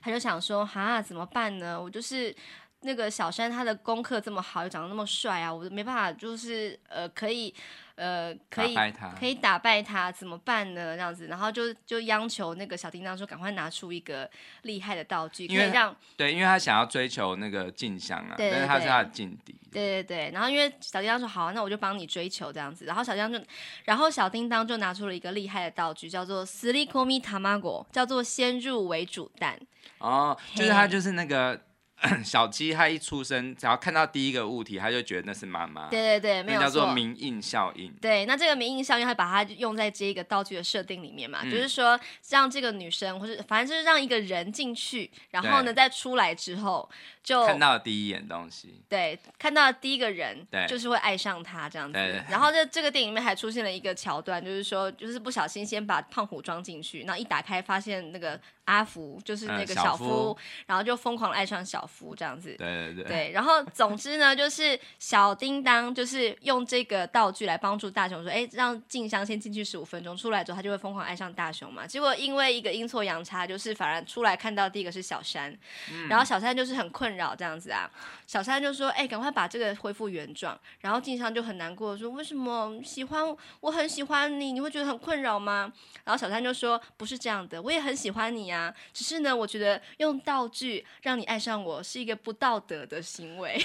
[0.00, 1.80] 他就想说，哈，怎么办呢？
[1.80, 2.34] 我就是。
[2.82, 7.52] 那个小山他的功课这么好，又长得那么帅啊，我没办法，就是呃，可以，
[7.97, 8.75] 呃，可以，
[9.19, 10.95] 可以打败他，怎么办呢？
[10.95, 14.27] 这样子，然后就就央求那个小叮当说，赶快拿出一个
[14.63, 19.55] 厉害的道具，可以让对，因为他想要追求那个静香啊，对，对，对，但是他是他的劲敌。
[19.71, 23.47] 对对对，然后因为小叮当说好，那我就帮你追求这样子，然后小叮当就，
[23.85, 29.59] 然后小叮当就拿出了一个厉害的道具，叫做すり込み卵，叫做先入为主蛋。
[29.99, 31.61] 哦，就是他就是那个。
[32.24, 35.88] 小鸡它一出生，只要看到第一个物体，它就觉得那是妈妈。
[35.88, 36.66] 对对对，没有错。
[36.66, 37.92] 叫做名印效应。
[38.00, 46.88] 对，那这个名印效应，它把它用在这一个道具的设定里面嘛，嗯、就是说让这个女生，或者反正就是让一个人进去，然后呢，再出来之后，
[47.24, 48.80] 就看到第一眼东西。
[48.88, 51.98] 对，看到第一个人，对，就是会爱上他这样子。
[52.30, 61.84] 然后在这个电影里面还出现了一个桥段，就是说，就是不小心先把胖虎装进去，然后一打开发现那个阿福就是那个小夫，嗯、小夫然后就疯狂爱上小。
[61.88, 71.86] 夫这样子，对对对，对，然后总之呢，就是小叮当就是用这个道具来帮助大雄说，哎，让静香先进去十五分钟，出来之后他就会疯狂爱上大雄嘛。
[71.86, 75.50] 结果因为一个阴错阳差，就是反而出来看到第一个是小山，
[75.90, 77.90] 嗯、然后小山就是很困扰这样子啊。
[78.26, 80.58] 小山就说，哎，赶快把这个恢复原状。
[80.80, 83.24] 然后静香就很难过说，为什么喜欢
[83.60, 85.72] 我很喜欢你，你会觉得很困扰吗？
[86.04, 88.57] 然后小山就说，不是这样的，我也很喜欢你啊，
[88.92, 91.82] 只是呢，我觉得用道具让你爱上我。
[91.82, 93.58] 是一个不道德的行为。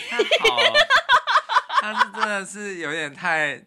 [1.82, 3.62] 他，是真的是有点太，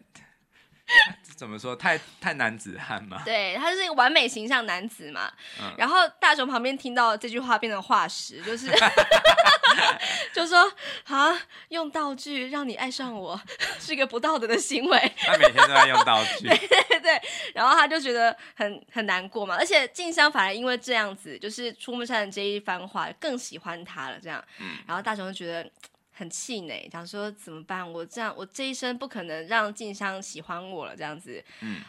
[1.37, 1.75] 怎么说？
[1.75, 3.21] 太太男子汉嘛？
[3.23, 5.31] 对，他就是一个完美形象男子嘛。
[5.61, 8.67] 嗯、然后大雄旁边听到这句话，变成化石，就是
[10.33, 10.69] 就说
[11.05, 13.39] 啊，用道具让你爱上我，
[13.79, 15.11] 是一个不道德的行为。
[15.19, 16.47] 他每天都在用道具。
[16.49, 17.21] 对对对。
[17.53, 24.19] 然后他就觉得很很难过嘛，而且静香反而因为这样子，就是出木山的这一番话，更喜欢他了。
[24.19, 25.69] 这样，嗯、然后大雄就觉得。
[26.17, 27.91] 很气馁，想说怎么办？
[27.91, 31.43] 我这样，我这一生不可能让静香喜欢我了，这样子。
[31.61, 31.81] 嗯，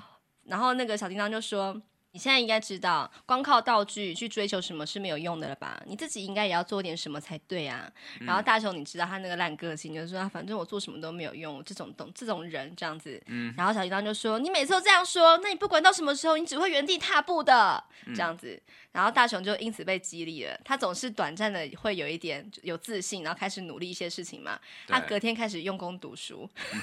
[0.45, 1.81] 然后那个小叮当就说。
[2.13, 5.81] 你现在应该知道，光靠道具去追求什么是没有用的了吧？
[5.87, 7.89] 你自己应该也要做点什么才对啊。
[8.19, 13.23] 嗯、然后大雄，你知道他那个烂个性，就是说，反正我做什么都没有用，这种懂这种人这样子。
[13.27, 13.53] 嗯。
[13.59, 17.85] 然后小叮当就说：“你每次都这样说，那你不管到什么时候，你只会原地踏步的。”
[18.17, 18.61] 这样子。
[18.99, 24.59] 嗯、然后大雄就因此被激励了，他总是短暂的会有一点有自信，然后开始努力一些事情嘛。
[24.89, 26.49] 他隔天开始用功读书。
[26.73, 26.81] 嗯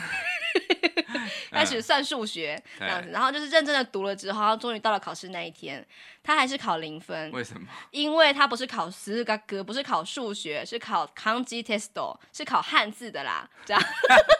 [1.49, 5.85] 开始算数学这样子，然后就是认真的读了之后，终于到了考试那一天，
[6.21, 7.31] 他还是考零分。
[7.31, 7.67] 为什么？
[7.91, 13.49] 因为他不是考十个格，不是考数学，是考汉字 test，是考汉字的啦。
[13.65, 13.81] 这样，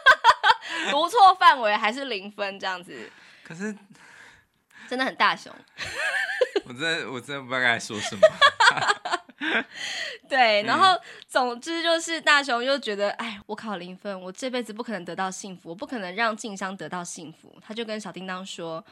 [0.92, 3.10] 读错范围还是零分这样子。
[3.42, 3.74] 可是
[4.88, 5.52] 真的很大熊。
[6.64, 8.22] 我真的我真的不知道该说什么。
[10.28, 17.56] 对，然后总之就是大雄就觉得，哎，我考零分，我这辈子不可能得到幸福，我不可能让静香得到幸福。
[17.64, 18.84] 他就跟小叮当说，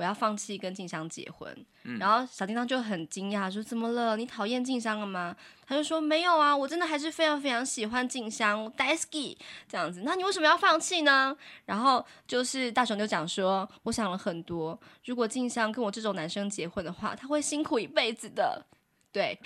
[0.00, 1.54] 我要放弃跟静香结婚。
[1.82, 4.16] 嗯、然后小叮当就很惊讶，说怎么了？
[4.16, 5.36] 你讨厌静香了吗？
[5.66, 9.36] 他就说没有啊，我真的还是非常非常喜欢静香，大好き
[9.68, 10.00] 这样子。
[10.02, 11.36] 那你为什么要放弃呢？
[11.66, 18.64] 然后就是大雄就讲说，我想了很多，如果静香跟我这种男生结婚的话，他会辛苦一辈子的。
[19.12, 19.38] 对，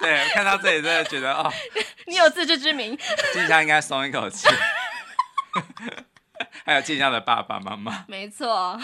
[0.00, 1.52] 对，看到这里真的觉得哦，
[2.08, 2.96] 你有自知之明，
[3.34, 4.48] 静香应该松一口气。
[6.64, 8.78] 还有静香的爸爸妈妈，没错，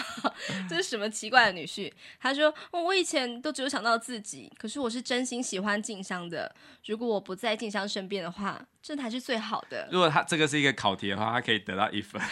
[0.69, 1.91] 这是什么奇怪的女婿？
[2.19, 6.53] 他说：“我以前都只有想到自己，可是我是真心喜欢静香的。
[6.85, 12.21] 如果我不在静香身边的话，这才是最好的。”如果他这个是一个考题的话，他可以得到一分。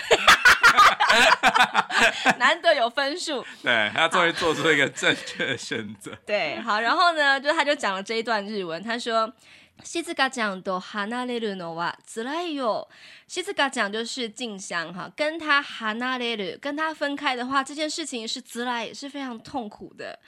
[2.38, 6.11] 难得有分数，对，他终于做出一个正确的选择。
[6.25, 9.34] 对，好，然后呢，就他就讲了这一段日文，他说。
[9.82, 12.88] 西子嘎讲都哈那雷鲁诺瓦自来哟。
[13.26, 20.18] 西子嘎讲就是静香哈，跟他哈那雷鲁跟他分开的话，这件事情是自来也是非常痛苦的。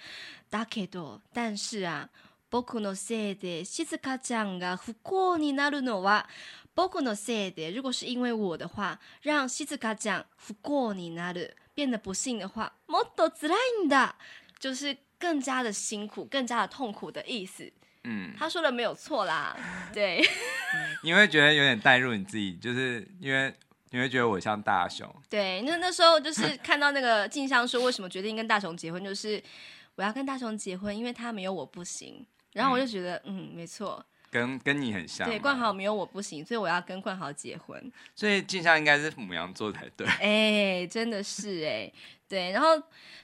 [0.51, 2.09] だけど，但是啊，
[2.51, 6.27] 仆のせいで西子嘎讲が不幸になるのは
[6.75, 13.55] 仆のせいで，如果是因为我的话，让西子嘎讲不幸になる变得不幸的话，もっと自来
[13.85, 14.13] んだ，
[14.59, 17.73] 就是更加的辛苦，更加的痛苦的意思。
[18.04, 19.56] 嗯，他说的没有错啦，
[19.94, 20.24] 对。
[21.04, 23.54] 你会觉得有点带入你自己，就是因为
[23.90, 25.08] 你会觉得我像大雄。
[25.30, 29.42] 对，那那时候就是看到那个静香说为什么决定跟大雄结婚，就是
[29.96, 32.26] 我要跟大雄结婚，因为他没有我不行。
[32.54, 35.28] 然后我就觉得，嗯，嗯，没错，跟跟你很像。
[35.28, 37.92] 对，冠豪没有我不行，所以我要跟冠豪结婚。
[38.16, 40.08] 所以静香应该是母羊座才对。
[40.22, 41.92] 哎，真的是哎。
[42.28, 42.68] 对，然后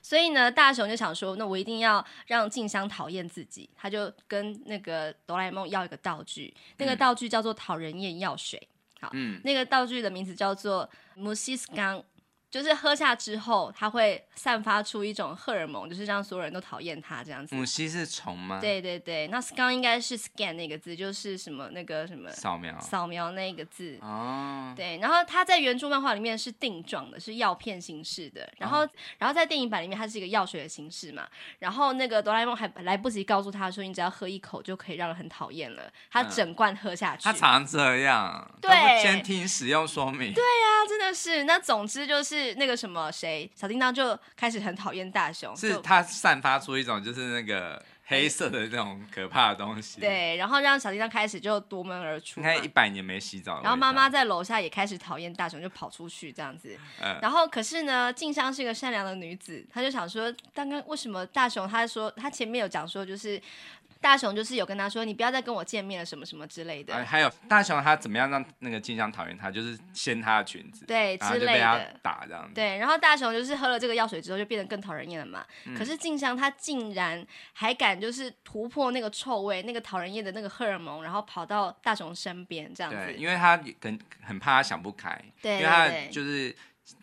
[0.02, 8.68] 所以呢，大雄就想说，那我一定要让静香讨厌自己，他就跟那个哆啦 A 梦要一个道具，那个道具叫做讨人厌药水，
[9.00, 12.04] 好，嗯，那个道具的名字叫做姆西斯刚。
[12.56, 17.54] 就是喝下之后，它会散发出一种荷尔蒙，就是让所有人都讨厌它这样子。
[17.54, 18.62] 母鸡是虫吗？
[18.62, 23.98] 对对对，那刚应该是 scan 那个字，就是什么那个什么扫描扫描那个字。
[24.02, 24.74] 哦。
[24.74, 28.50] 对，然后它在原著漫画里面是定状的，是药片形式的。
[28.58, 31.28] 然后，哦、然后在电影版里面它是一个药水的形式嘛。
[31.60, 35.92] 然后那个哆啦 A 梦还来不及告诉他说，你只要喝一口就可以让人很讨厌了。
[36.10, 37.26] 他整罐喝下去。
[37.26, 38.50] 他、嗯、常这样。
[38.62, 38.72] 对。
[39.02, 40.34] 先听使用说明。
[40.34, 41.44] 对呀、啊，真的是。
[41.44, 42.45] 那总之就是。
[42.54, 50.00] 那个什么谁小叮当就开始很讨厌大雄，是他散发出一种就是那个黑色的这种可怕的东西。
[50.00, 52.40] 对，然后让小叮当开始就夺门而出。
[52.40, 53.62] 应该一百年没洗澡。
[53.62, 56.78] 然后妈妈在楼下也开始讨厌大雄，就跑出去这样子。
[57.02, 57.18] 嗯。
[57.22, 63.42] 然后可是呢，静香是一个善良的女子，她就想说，刚刚为什么大雄她说她前面有讲说就是。
[64.02, 67.04] 大雄就是有跟他说，你不要再跟我见面了，什么什么之类的。
[67.06, 72.54] 还有大雄他怎么样让那个静香讨厌他，就是掀他的裙子，对，之类的，打这样子。
[72.54, 75.44] 对，然后大雄就是喝了这个药水之后，就变得更讨人厌了嘛。
[75.64, 82.98] 嗯、可是静香她竟然还敢就是突破那个臭味，那个讨人厌的那个荷尔蒙，然后跑到大雄身边这样子。
[82.98, 86.56] 对，因为他很很怕他想不开，对，因为他就是。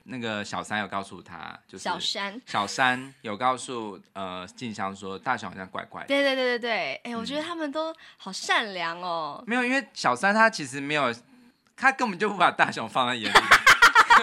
[0.04, 6.06] 那个小三有告诉他，就是小三，小三有告诉呃静香说，大雄好像怪怪的。
[6.06, 6.70] 对对对对对，
[7.02, 9.38] 哎、欸，我觉得他们都好善良哦。
[9.40, 11.12] 嗯、没有，因为小三他其实没有，
[11.76, 13.36] 他根本就不把大雄放在眼里，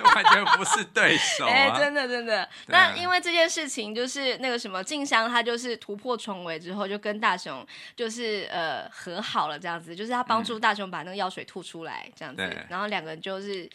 [0.16, 1.50] 完全不是对手、啊。
[1.54, 2.48] 哎、欸，真的真的。
[2.68, 13.70] 那因为这件事情，就是那个什么静香，她就是突破重围之后，就跟大雄就是呃和好了，这样子，就是他帮助大雄把那个药水吐出来，这样子，嗯、然后两个人就是。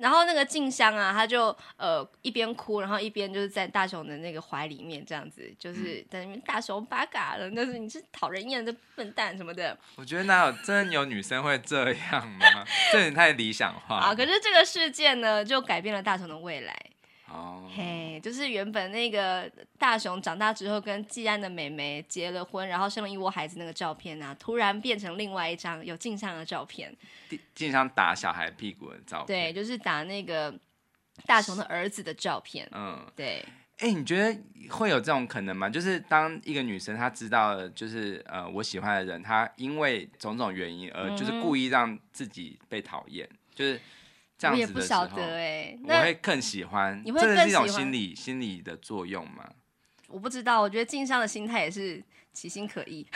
[0.00, 9.76] 然后那个静香啊，他就呃一边哭，然后一边就是在大雄的那个怀里面这样子，就是在那边大雄八嘎了，那是你是讨人厌的笨蛋什么的。
[9.96, 12.64] 我觉得哪有真的有女生会这样吗？
[12.90, 13.96] 这也太理想化。
[14.08, 16.74] 啊，可是这个事件呢，就改变了大雄的未来。
[17.32, 26.92] 哦，嘿，就是原本那个大雄长大之后跟季安的妹妹结了婚，然后生了一窝孩子那个照片啊，突然变成另外一张有镜像的照片，
[27.54, 30.52] 静香打小孩屁股的照片，对，就是打那个
[31.24, 33.44] 大雄的儿子的照片，嗯，对。
[33.78, 34.36] 哎、欸，你觉得
[34.68, 35.70] 会有这种可能吗？
[35.70, 43.80] 就是当一个女生她知道了，就是呃我喜欢的人，她因为种种原因而就是故意让自己被讨厌，嗯、就是。
[44.48, 49.48] 我也不晓得哎、欸，我会更喜欢，你会更喜欢，这是一种心理心理的作用吗？
[50.08, 53.06] 我不知道，我觉得静香的心态也是其心可异。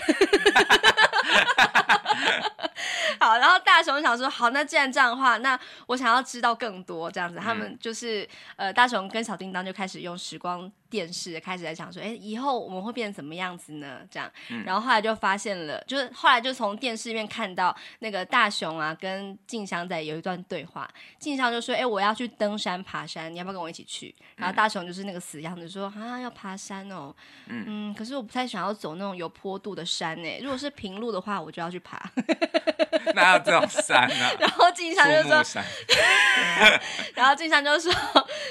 [3.18, 13.98] 好，然后大雄想说，好，那既然这样的话，那我想要知道更多，这样子，他们就是呃，大雄跟小叮当就开始用时光电视开始在讲说，哎，以后我们会变成什么样子呢？
[14.08, 14.30] 这样，
[14.64, 20.88] 然后后来就发现了，就是后来就从电视里面看到那个大雄啊跟静香在有一段对话，
[21.18, 24.14] 静香就说，哎，我要去登山爬山，你要不要跟我一起去？
[24.36, 27.12] 然后大雄就是那个死样子说，啊，要爬山哦，
[27.48, 32.08] 嗯，可是我不太想要走那种有坡度的山诶，如果是平路的话，我就要去爬。
[33.16, 34.32] 哪有这种山呢、啊？
[34.38, 35.42] 然后静香就说，
[37.14, 37.92] 然后静香就说，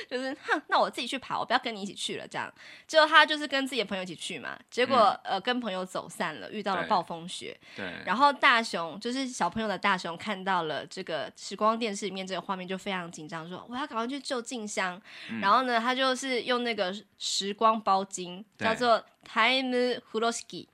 [0.10, 2.28] 就是哼，那我自己去爬，我不要跟你一起去了。
[2.34, 2.52] 这样，
[2.88, 4.58] 结果他就是跟自己的朋友一起去嘛。
[4.72, 7.56] 结果、嗯、呃，跟朋友走散了，遇到了暴风雪。
[7.76, 7.94] 对。
[8.04, 15.00] 然后大雄就是小朋友的大雄，看到了这个时光电视里面这个画面，就非常紧张，说我要赶快去救静香。
[15.30, 20.68] 嗯、然后呢，他就是用那个时光包巾，叫做 Time Froski。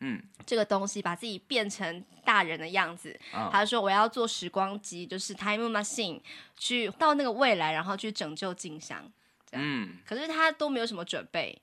[0.00, 3.18] 嗯，这个东西，把自己变成大人的样子。
[3.32, 6.20] 哦、他说：“我要做时光机，就是 time machine，
[6.54, 9.10] 去到那个未来，然后去拯救静香。”
[9.52, 11.60] 嗯，可是他都没有什么准备，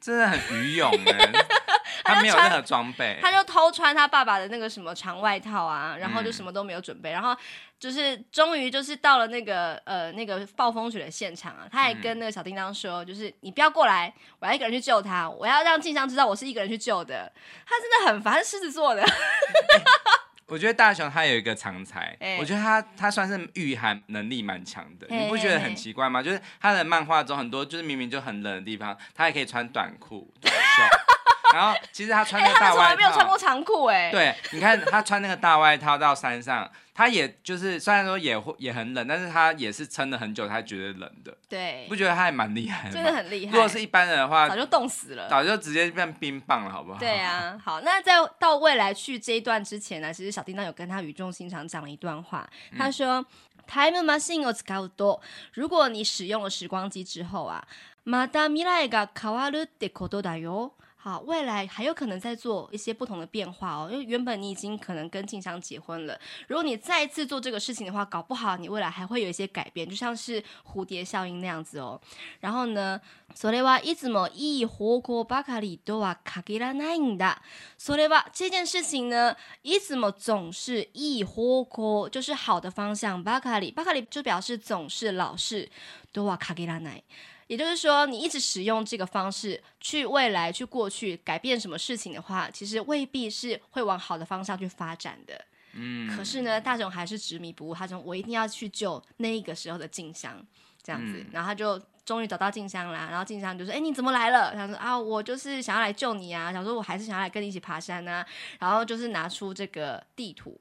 [0.00, 1.32] 真的很愚勇哎。
[2.04, 7.36] 他没有任何装备，他就偷穿他爸爸的那个什么长外套啊，然后就什么都没有准备，嗯、然后
[7.80, 17.32] 就是终于就是到了那个呃那个暴风雪的现场啊，他还跟那个小叮当说，嗯、就是你不要过来，我要一个人去救他，我要让静香知道我是一个人去救的。
[17.66, 19.04] 他真的很烦，狮子座的。
[20.46, 26.22] 欸、我觉得大雄他有一个常才，欸、我觉得他他算是御寒能力蛮强的，欸、你不觉得很奇怪吗？
[26.22, 31.15] 就是他的漫画中很多就是明明就很冷的地方，他还可以穿短裤短袖。
[31.53, 34.09] 然后其实他穿那个大外套，欸、他从来没有穿过长裤哎。
[34.09, 41.37] 对，你看他穿那个大外套到山上，他也就是虽然说也会也很冷，但是他也是撑了很久，他觉得冷的。
[41.49, 42.93] 对，不觉得他还蛮厉害的？
[42.93, 43.51] 真的很厉害。
[43.51, 46.99] 如果是一般人的话，早就冻死了，早就直接变冰棒了，好不好？
[46.99, 47.81] 对啊，好。
[47.81, 53.25] 那在到未来去这一段之前呢，其实小叮当有跟他语重心长讲了一段话，他说：“
[53.67, 55.19] Time machine を使うと，
[55.53, 57.61] 如果你使用了时光机之后啊，
[58.05, 60.71] また未来が変わるってことだよ。”
[61.05, 66.15] 好，未来还有可能在做一些不同的变化哦，因为原本你已经可能跟静香结婚了，
[66.47, 71.99] 如果你再一次做这个事情的话，搞不好你未来还会有一些改变，就像是蝴蝶效应那样子哦。
[72.39, 73.01] 然后呢，
[73.35, 77.37] それはいつもいい方向ばかりとは限らないんだ。
[77.79, 83.23] それは这件事情呢，いつも总是いい方向，就是好的方向。
[83.23, 85.71] ばかり，ばかり就表示总是老是，
[86.13, 87.03] とは限らない。
[87.46, 95.44] 也就是说，你一直使用这个方式去未来、去过去改变什么事情的话，其实未必是会往好的方向去发展的。
[95.74, 96.08] 嗯。
[96.16, 100.44] 可是呢，大雄还是执迷不悟，他说：“我一定要去救那一个时候的静香。”
[100.82, 103.08] 这样子，嗯、然后他就终于找到静香啦。
[103.10, 108.24] 然后静香就说：“哎，你怎么来了？”他说：“啊，我就是想要来救你啊，想说我还是想要来跟你一起爬山啊。”
[108.60, 110.56] 然后就是拿出这个地图。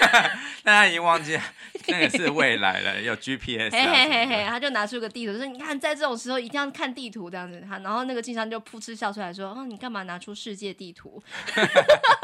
[0.62, 1.38] 但他已经忘记
[1.86, 3.70] 那个是未来了，有 GPS。
[3.70, 11.22] 嘿嘿嘿嘿，他就拿出个地图，说：“你看，在这种时候一定要看地图这样子。”他然后那个晋商就噗嗤笑出来说：“哦，你干嘛拿出世界地图？”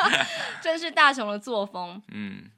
[0.62, 2.02] 真是大雄的作风。
[2.12, 2.50] 嗯。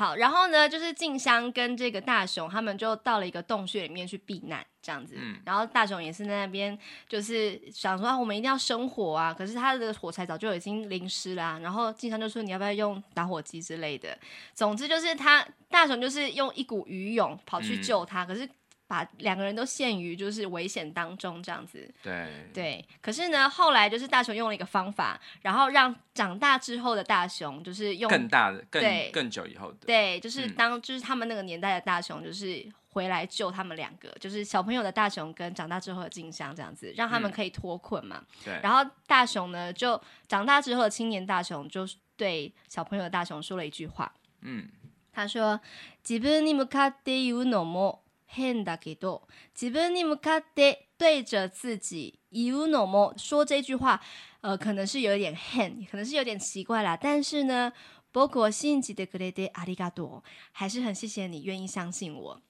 [0.00, 5.14] 好，然后呢，就是静香跟这个大雄他们就到了一个洞穴里面去避难，这样子。
[5.18, 11.58] 嗯、然后大雄也是在那边，就是想说、啊、我们一定要生火啊，可是他的火柴早就已经淋湿了、啊。
[11.58, 14.18] 然后静香就说：“你要不要用打火机之类的？”
[14.56, 18.48] 总之就是他大雄就是用一股鱼勇跑去救他，嗯、可是。
[18.89, 21.91] 把两个人都陷于就是危险当中，这样子。
[22.03, 29.87] 对对，可是呢，后来就是大雄用了一个方法，然后让长大之后的大雄就是用更大的、更对更久以后的。
[29.87, 38.17] 对，就是当、嗯、就是他们那个年代的大雄，就是回来救他们两个，就是小朋友的大雄跟长大之后的静香这样子，让他们可以脱困嘛。
[38.19, 38.59] 嗯、对。
[38.61, 44.13] 然后大雄呢，就长大之后的青年大雄，就对小朋友的大雄说了一句话。
[44.41, 44.69] 嗯。
[45.11, 45.59] 他说：“
[46.03, 54.01] 自分に向かって言うのも。” 変だけど自分に向かって对着自己言うのも说这句话，
[54.41, 56.97] 呃，可能是有点変，可能是有点奇怪啦。
[56.97, 57.71] 但是呢，
[58.13, 62.41] 仆を信じてくれてありがとう，还是很谢谢你愿意相信我。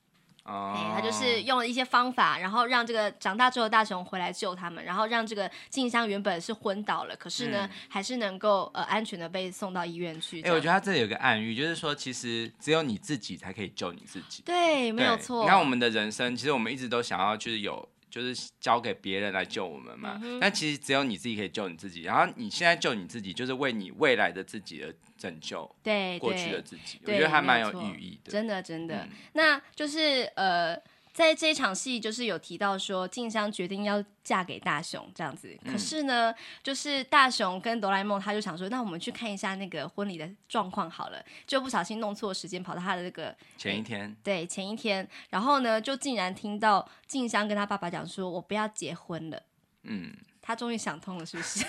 [0.94, 10.40] 他就是用了一些方法，然后让这个长大之后的大雄回来救他们，然后让这个静香原本是昏倒了，可是呢，嗯、还是能够呃安全的被送到医院去。
[10.42, 14.42] 哎、欸，我觉得他这里有个暗喻，就是说其实只有你自己才可以救你自己。
[14.44, 15.42] 对，没有错。
[15.42, 17.88] 你看我们的人生，其实我们一直都想要就是有。
[18.10, 22.02] 就是交给别人来救我们嘛，嗯、但其实只有你自己可以救你自己。
[22.02, 26.98] 然后你现在救你自己，就是为你未来的自己而拯救，对过去的自己。
[27.04, 29.04] 我觉得还蛮有寓意的，真的真的。
[29.04, 30.76] 嗯、那就是呃。
[31.12, 35.54] 在这一场戏，就是有提到说，静香决定要嫁给大雄这样子。
[35.66, 41.22] 可是呢，嗯、就是大雄跟哆啦 A 梦，他就想说，那我们去看一下那个婚礼的状况好了。
[41.46, 44.16] 就不小心弄错时间，跑到他的那个前一天、欸。
[44.22, 45.06] 对，前一天。
[45.30, 49.42] 然后呢，就竟然听到静香跟他爸爸讲说：“我不要结婚了。”
[49.82, 51.66] 嗯，他终于想通了，是不是？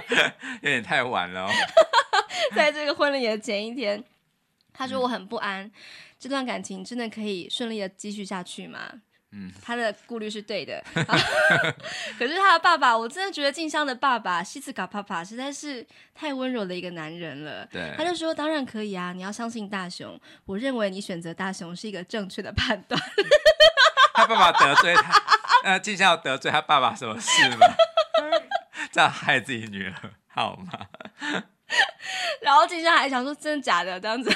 [0.62, 1.50] 有点太晚了哦。
[2.54, 4.02] 在这个婚礼的前一天，
[4.72, 5.64] 他说：“我很不安。
[5.64, 5.72] 嗯”
[6.18, 8.80] 这段感情真的可以顺利的继续下去吗？
[9.32, 10.82] 嗯，他的顾虑是对的。
[12.18, 17.66] 可是他的爸爸，我真的觉得静香的爸爸西斯卡爸爸实在是太温柔的一个男人了。
[17.66, 20.18] 对，他就说当然可以啊，你要相信大雄。
[20.46, 22.98] 我认为你选择大雄是一个正确的判断。
[24.14, 25.12] 他爸爸得罪他，
[25.64, 27.66] 那静香要得罪他爸爸什么事吗？
[28.90, 29.92] 这样害自己女儿
[30.28, 30.86] 好吗？
[32.41, 34.31] 然后静香还想说真的假的这样子。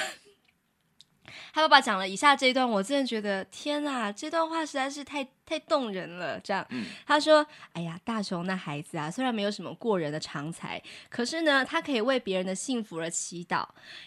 [1.52, 6.38] 他爸爸讲了以下这一段，我真的觉得天哪，这段话实在是太太动人了。
[6.40, 13.66] 这样，嗯、他说：“哎呀，大雄那孩子啊，虽然没有什么过人的长才，可是呢，他可以为别人的幸福而祈祷，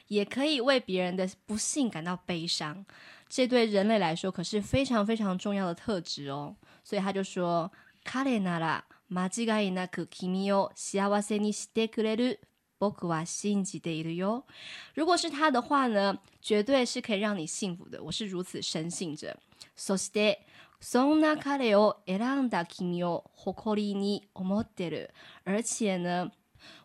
[0.10, 2.86] 也可以为别人的不幸感到悲伤。
[3.28, 6.56] 这对人类来说可是非常非常重要的特质哦。
[6.84, 7.72] 所以他就说：‘
[8.04, 12.38] 彼なら间违いなく君を幸せにしてくれる。’”
[12.80, 14.46] 仆は信じているよ。
[14.96, 18.02] 如果是他的话呢，绝对是可以让你幸福的。
[18.02, 19.38] 我是如此深信着。
[19.76, 20.46] そして
[20.80, 25.10] そんな彼を选んだ君を夸りに思ってる。
[25.44, 26.32] 而且呢，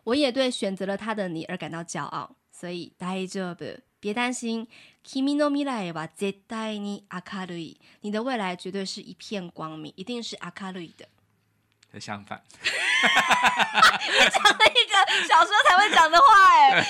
[0.03, 2.35] 我也对选择了他的你而感到骄傲。
[2.51, 4.67] 所以大丈夫，别担心。
[5.03, 7.79] 君の未来は绝対に明るい。
[8.01, 11.07] 你的未来绝对是一片光明，一定是明るい的。
[11.98, 12.58] 相反，你
[14.30, 14.94] 讲了一个
[15.26, 16.24] 小时候才会讲的话，
[16.70, 16.86] 哎，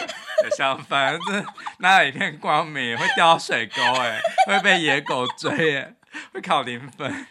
[0.57, 1.45] 相反，这
[1.79, 2.99] 那有一片光明？
[2.99, 5.95] 会掉到水沟，哎，会被野狗追，哎，
[6.33, 7.27] 会考零分。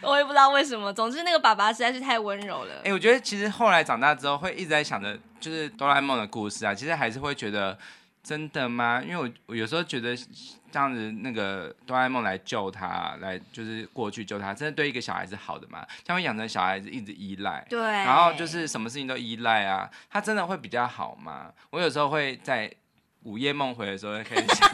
[0.00, 2.82] 我也不知道为什么，总之那个爸爸实在是太温柔了。
[2.84, 7.78] 哎，我觉得其实后来长大之后，会一直在想着，就是哆啦 A 梦的故事啊，其实还是会觉得。
[8.24, 9.02] 真的吗？
[9.06, 15.86] 因为我我有时候觉得这样子，那个哆啦 A 梦来救他，来就是过去救他，真的对一个小孩子好的吗？
[16.02, 21.52] 这样会养成小孩子一直依赖，对，然后就是什么事情都依赖啊，他真的会比较好吗？
[21.68, 22.72] 我有时候会在
[23.24, 24.70] 午夜梦回的时候可以 想，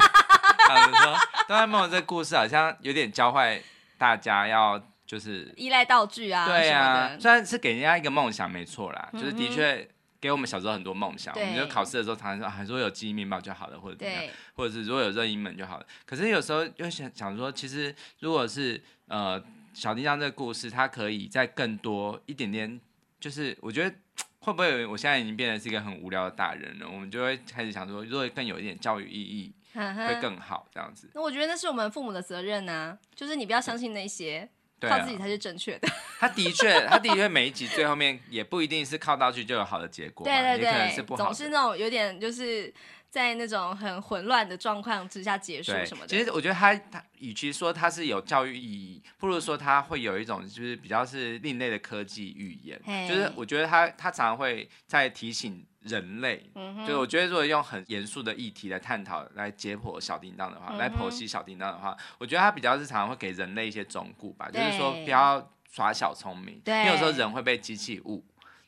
[0.69, 1.17] 想说
[1.49, 3.61] 哆啦 A 梦这个故事好像有点教坏
[3.99, 9.89] 大家要就是依赖道具啊，对啊，虽然是给人家一个梦想没错啦，就是的确。
[10.21, 15.87] 给我们小时候很多梦想，对我们就考试的时候常常说，还说有记忆面包就好了，或者怎么样，对或者是如果有任意门就好了。
[16.05, 19.43] 可是有时候又想想说，其实如果是呃
[19.73, 22.79] 小叮当这个故事，它可以在更多一点点，
[23.19, 23.97] 就是我觉得
[24.41, 26.87] 会不会我现在已经变成是一个很无聊的大人了？
[26.87, 31.09] 我们就会开始想说，如果更有一点教育意义，会更好这样子。
[31.15, 34.49] 那我觉得那是我们父母的责任啊，就是你不要相信那些。
[34.89, 35.89] 靠自己才是正确的。
[36.19, 41.25] 他的确，他的确每一集最后面也不一定是靠道具就有好的结果，对对对，也可能是不好。
[41.25, 42.73] 总是那种有点就是
[43.11, 46.09] 在那种很混乱的状况之下结束什么的。
[46.09, 55.67] 其实我觉得他他与其说他是有教育意义，不如说他会有一种就是比较是另类的科技语言，嘿就是我觉得他他常常会在提醒。
[55.83, 56.51] 人类，
[56.87, 66.77] 就我觉得，如果用很严肃的议题来探讨、来解剖小叮当的话，嗯、来剖析小叮当的话，我觉得他比较日常会给人类一些忠告吧，就是说不要耍小聪明，对。
[66.81, 68.25] 因为有时候人会被机器误，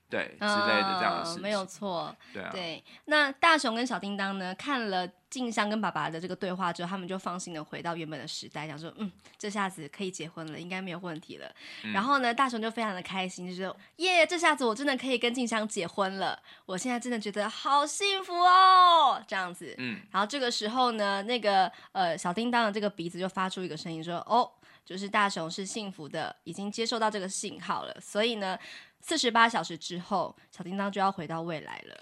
[0.08, 2.82] 对、嗯、之类的这样的事情，没有错，对啊，对。
[3.04, 5.08] 那大雄跟小叮当呢，看了。
[5.32, 11.50] 静香跟爸爸的这个对话之后，他们就放心的回到原本的时代，想说，嗯，这下子可以结婚了，应该没有问题了。
[11.84, 19.74] 嗯、然后呢，大雄就非常的开心，就说，耶，这下子我真的可以跟静香结婚了，我现在真的觉得好幸福哦，这样子。
[19.78, 20.02] 嗯。
[20.10, 24.50] 然后这个时候呢，那个呃小叮当的这个鼻子就发出一个声音说，哦，
[24.84, 27.96] 就是大雄是幸福的，已经接受到这个信号了。
[28.02, 28.58] 所以呢，
[29.00, 31.96] 四十八小时之后，小叮当就要回到未来了。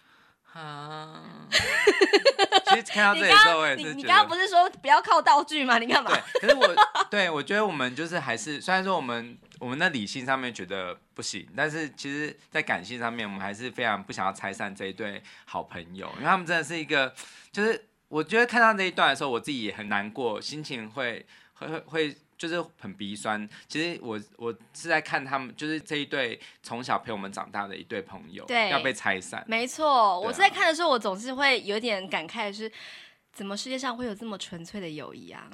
[0.52, 1.22] 啊，
[2.66, 5.78] 其实看到这里时候，我也是觉得，你刚刚不是说不要靠道具吗？
[5.78, 6.10] 你干嘛？
[6.10, 6.74] 对，可是我
[7.10, 17.14] 对我觉得我们就是还是，虽然说我们我们的理性上面觉得不行，但是其实在感性上面，我们还是非常不想要拆散这一对好朋友，因为他们真的是一个，
[17.52, 21.24] 就是我觉得看到这一段的时候，我自己也很难过，心情会
[21.54, 22.16] 会会会。
[22.40, 23.46] 就是很鼻酸。
[23.68, 29.44] 其实我我是在看他们，就是这一对从小陪我们长大的一对朋友，对，要被拆散。
[29.46, 32.72] 没错，啊、我是在看的时候，我总是会有点感慨，是
[33.30, 35.50] 怎么世界上会有这么纯粹的友谊啊？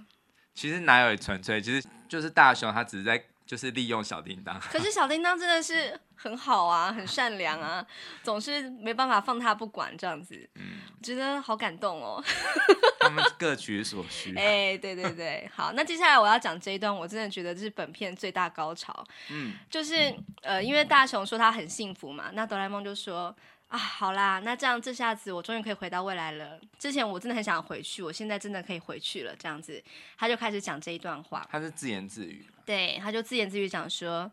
[0.55, 1.61] 其实哪有纯粹？
[1.61, 3.23] 其实就是大雄他只是在。
[3.47, 7.87] 就是利用小叮当，可是小叮当真的是很好啊，很善良啊，
[8.23, 12.23] 总是没办法放他不管这样子，嗯，我觉得好感动哦。
[12.99, 14.35] 他们各取所需。
[14.35, 23.35] 哎、欸，对对对，好，那接下来我要讲这一段，我真的觉得这是本片最大高潮，嗯，就是呃，因为大雄说他很幸福嘛，那哆啦 A 梦就说。
[23.69, 26.61] 啊，好啦，那这样这下子我终于可以回到未来了。
[26.79, 29.35] 之前我真的很想回去，我现在真的可以回去了。
[29.37, 29.83] 这样子，
[30.17, 31.45] 他就开始讲这一段话。
[31.51, 32.47] 他是自言自语。
[32.65, 34.31] 对，他就自言自语讲说：“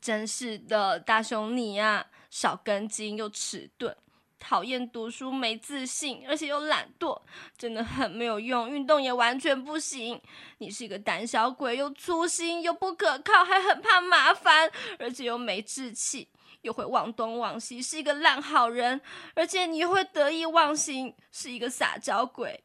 [0.00, 3.92] 真是的，大雄你呀，少根筋又迟钝，
[4.38, 7.20] 讨厌读书，没自信，而且又懒惰，
[7.58, 10.20] 真的很没有用，运动也完全不行。
[10.58, 16.28] 你是一个胆小鬼，又粗心又不可靠，还很怕麻烦，而且又没志气。”
[16.62, 19.00] 又会忘东忘西，是一个烂好人，
[19.34, 22.64] 而且你又会得意忘形，是一个撒娇鬼。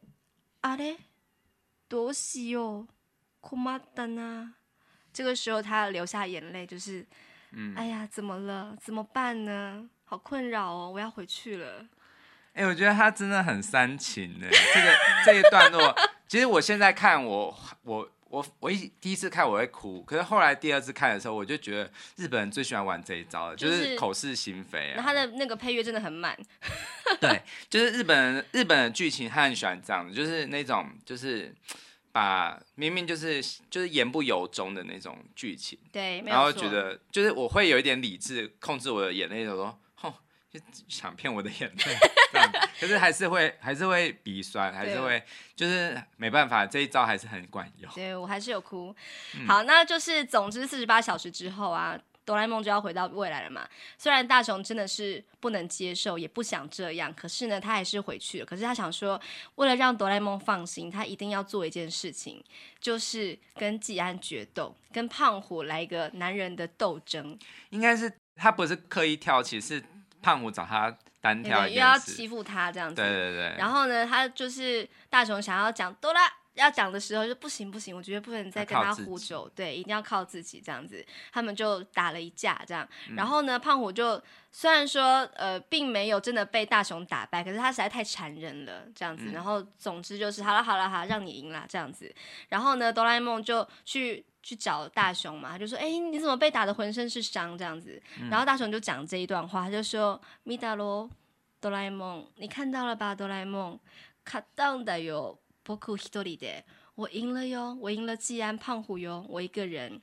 [0.62, 0.96] 啊嘞，
[1.86, 2.88] 多西哦，
[3.40, 4.54] 苦马丹啊！
[5.12, 7.06] 这个时候他流下眼泪，就是，
[7.52, 8.76] 嗯，哎呀，怎么了？
[8.80, 9.88] 怎么办呢？
[10.04, 11.86] 好困扰哦，我要回去了。
[12.54, 14.46] 哎、欸，我觉得他真的很煽情呢。
[14.50, 15.94] 这个这一段落，
[16.26, 18.08] 其实我现在看我我。
[18.28, 24.94] 我我一第一次看我会哭，可是后来第二次看的时候，我就觉得日本人最喜欢玩这一招了，就是、就是口是心非啊。
[24.96, 26.38] 那他的那个配乐真的很满。
[27.20, 31.54] 对，就是日本人日本的剧情他很喜欢这样，就是那种就是
[32.12, 39.78] 把明明就是就是言不由衷的那种剧情，对，然后觉得就是我会有一点理智控制我的眼泪，就说。
[40.50, 41.96] 就想骗我的眼泪，
[42.80, 45.22] 可是还是会还是会鼻酸，还是会
[45.54, 47.92] 就是没办法，这一招还是很管用。
[47.92, 48.94] 对，我还是有哭。
[49.36, 53.68] 嗯、好，那就是总之四十八小时之后啊，哆啦 A 梦就要回到未来了嘛。
[53.98, 58.46] 虽然大雄真的是不能接受，也不想这样，可是呢，他还是回去了。
[58.46, 59.20] 可是他想说，
[59.56, 62.42] 为了让哆啦 A 梦放心，他一定要做一件事情，
[62.80, 67.38] 就是跟季安决斗，跟胖虎来一个男人的斗争。
[67.68, 69.84] 应该是他不是刻意跳起，是。
[70.22, 72.96] 胖虎找他单挑，又要欺负他这样子。
[72.96, 73.54] 对对对。
[73.58, 76.20] 然后呢，他就是大雄想要讲哆啦
[76.58, 81.04] 要讲的时候就不行不行，我觉得不能再跟他呼救，对，一定要靠自己这样子。
[81.32, 82.86] 他们就打了一架这样。
[83.16, 89.26] 然后呢，胖虎就虽然说呃并没有真的被大雄打败，可是他实在太残忍了这样子。
[89.32, 92.14] 然后总之就是好了好了好，让你赢了这样子。
[92.48, 94.24] 然后呢，哆啦 A 梦就去。
[94.40, 101.10] 去找大雄嘛，他就说：“哎、欸，你怎么被打的浑身是伤这样子？”嗯、然后大雄就讲这一段话，他就说：“米达罗，
[101.60, 103.14] 哆啦 A 梦，你看到了吧？
[103.14, 103.78] 哆啦 A 梦，
[104.24, 106.63] 卡当的哟，仆一人で，
[106.95, 110.01] 我赢了哟，我赢了技安胖虎哟，我一个人。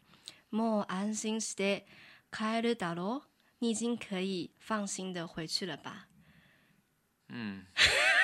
[0.50, 1.84] もう安心して
[2.30, 3.22] 帰るだろ，
[3.58, 6.08] 你已经可以放心的回去了吧？”
[7.28, 7.64] 嗯，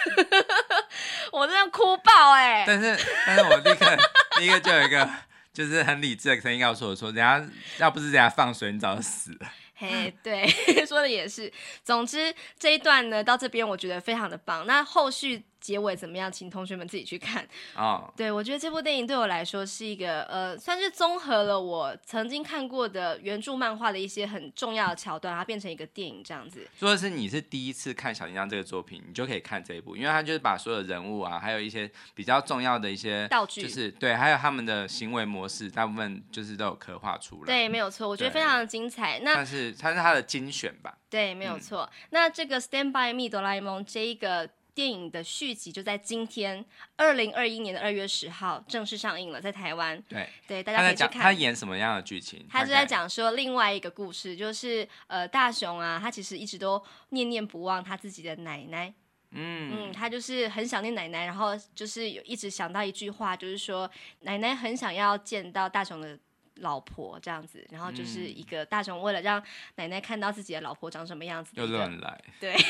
[1.32, 2.64] 我真的哭爆哎、欸！
[2.66, 3.96] 但是，但是我立刻
[4.40, 5.08] 立刻就有一个。
[5.56, 7.42] 就是很理智的声音告诉我说：“人家
[7.78, 10.46] 要不是人家放水，你早就死了。”嘿，对，
[10.84, 11.50] 说的也是。
[11.82, 14.66] 总之这一段呢，到这边我觉得非常的棒。
[14.66, 15.46] 那后续。
[15.61, 16.29] 结尾怎么样？
[16.31, 17.47] 请同学们自己去看。
[17.75, 18.17] 哦，oh.
[18.17, 26.67] 对，我觉得这部电影对我来说是一个呃，算是综合了我曾经看过的原著漫画的一些很重要的桥段，它变成一个电影这样子。
[26.79, 37.45] 如果是你是第一次看小叮当这个作品，你就可以看这一部，因为它就是把所有人物啊，还有一些比较重要的一些道具，就是对，还有他们的行为模式，大部分就是都有刻画出来。
[37.45, 39.19] 对，没有错，我觉得非常的精彩。
[39.19, 40.97] 那但是它是它的精选吧？
[41.09, 41.87] 对，没有错。
[41.91, 44.49] 嗯、那这个《Stand by Me》哆啦 A 梦这一个。
[44.73, 46.65] 电影的续集就在今天，
[46.95, 50.01] 二零二一年的二月十号正式上映了，在台湾。
[50.07, 51.21] 对对，大家可以去看。
[51.21, 52.45] 他演什么样的剧情？
[52.49, 58.93] 他是在讲说另外一个故事，就是呃，大雄啊，他其实一直都念念不忘他自己的奶奶。
[59.31, 63.89] 嗯嗯，他就是很想念奶奶，然后就是有一直想到一句话，就是说
[64.21, 66.17] 奶奶很想要见到大雄的
[66.55, 69.41] 老婆这样子，然后就是一个大雄为了让
[69.75, 72.21] 奶奶看到自己的老婆长什么样子，又乱来。
[72.39, 72.55] 对。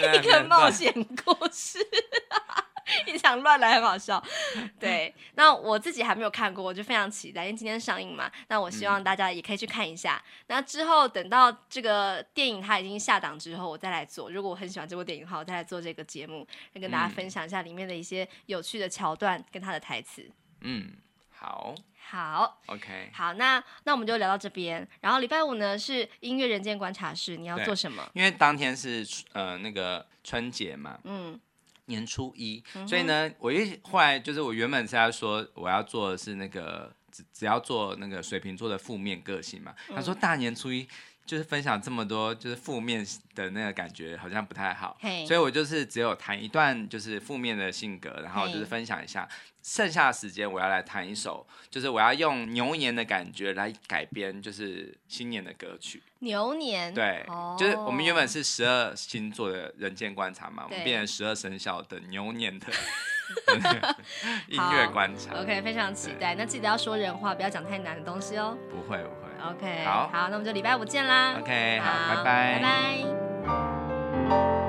[0.14, 0.92] 一个 冒险
[1.24, 1.78] 故事，
[3.06, 4.22] 一场乱来很好笑。
[4.78, 8.30] 对，那我自己还没有看过，我就非常期待，因为今天上映嘛。
[8.48, 10.22] 那我希望大家也可以去看一下。
[10.24, 14.30] 嗯、那之后等到这个电影它已经下档之后，我再来做。
[14.30, 20.28] 如果我很喜欢这部电影的话，我再来做这个节目，来跟大家分享一下里面的一些有趣的桥段跟它的台词。
[20.60, 20.92] 嗯，
[21.30, 21.74] 好。
[22.08, 24.86] 好，OK，好，那那我们就聊到这边。
[25.00, 28.08] 然后礼拜五呢是音乐人间观察室，你要做什么？
[28.14, 31.38] 因为当天是呃那个春节嘛，嗯，
[31.86, 39.74] 年初一，嗯、所以呢，我一后来就是我原本是要说我要做的是那个只只要做那个水瓶座的负面个性嘛。
[39.88, 40.88] 嗯、他说大年初一
[41.26, 43.04] 就是分享这么多就是负面
[43.34, 49.28] 的那个感觉好像不太好，嘿所以我就是只有谈一段就是负面的性格，然后就是分享一下。
[49.62, 56.00] 剩下的时间，我要来弹一首，就是我要用牛年的感觉来改编，就是新年的歌曲。
[56.20, 62.66] 牛年，对，哦、就是我们原本是十二星座的人间观察嘛，我们变成十二生肖的牛年的
[64.46, 65.34] 音乐观察。
[65.40, 66.36] OK，非常期待。
[66.36, 68.56] 那记得要说人话，不要讲太难的东西哦。
[68.70, 69.25] 不会，不会。
[69.50, 71.34] OK，好，好，那我们就礼拜五见啦。
[71.40, 72.62] OK，好，好拜拜，拜
[74.28, 74.65] 拜。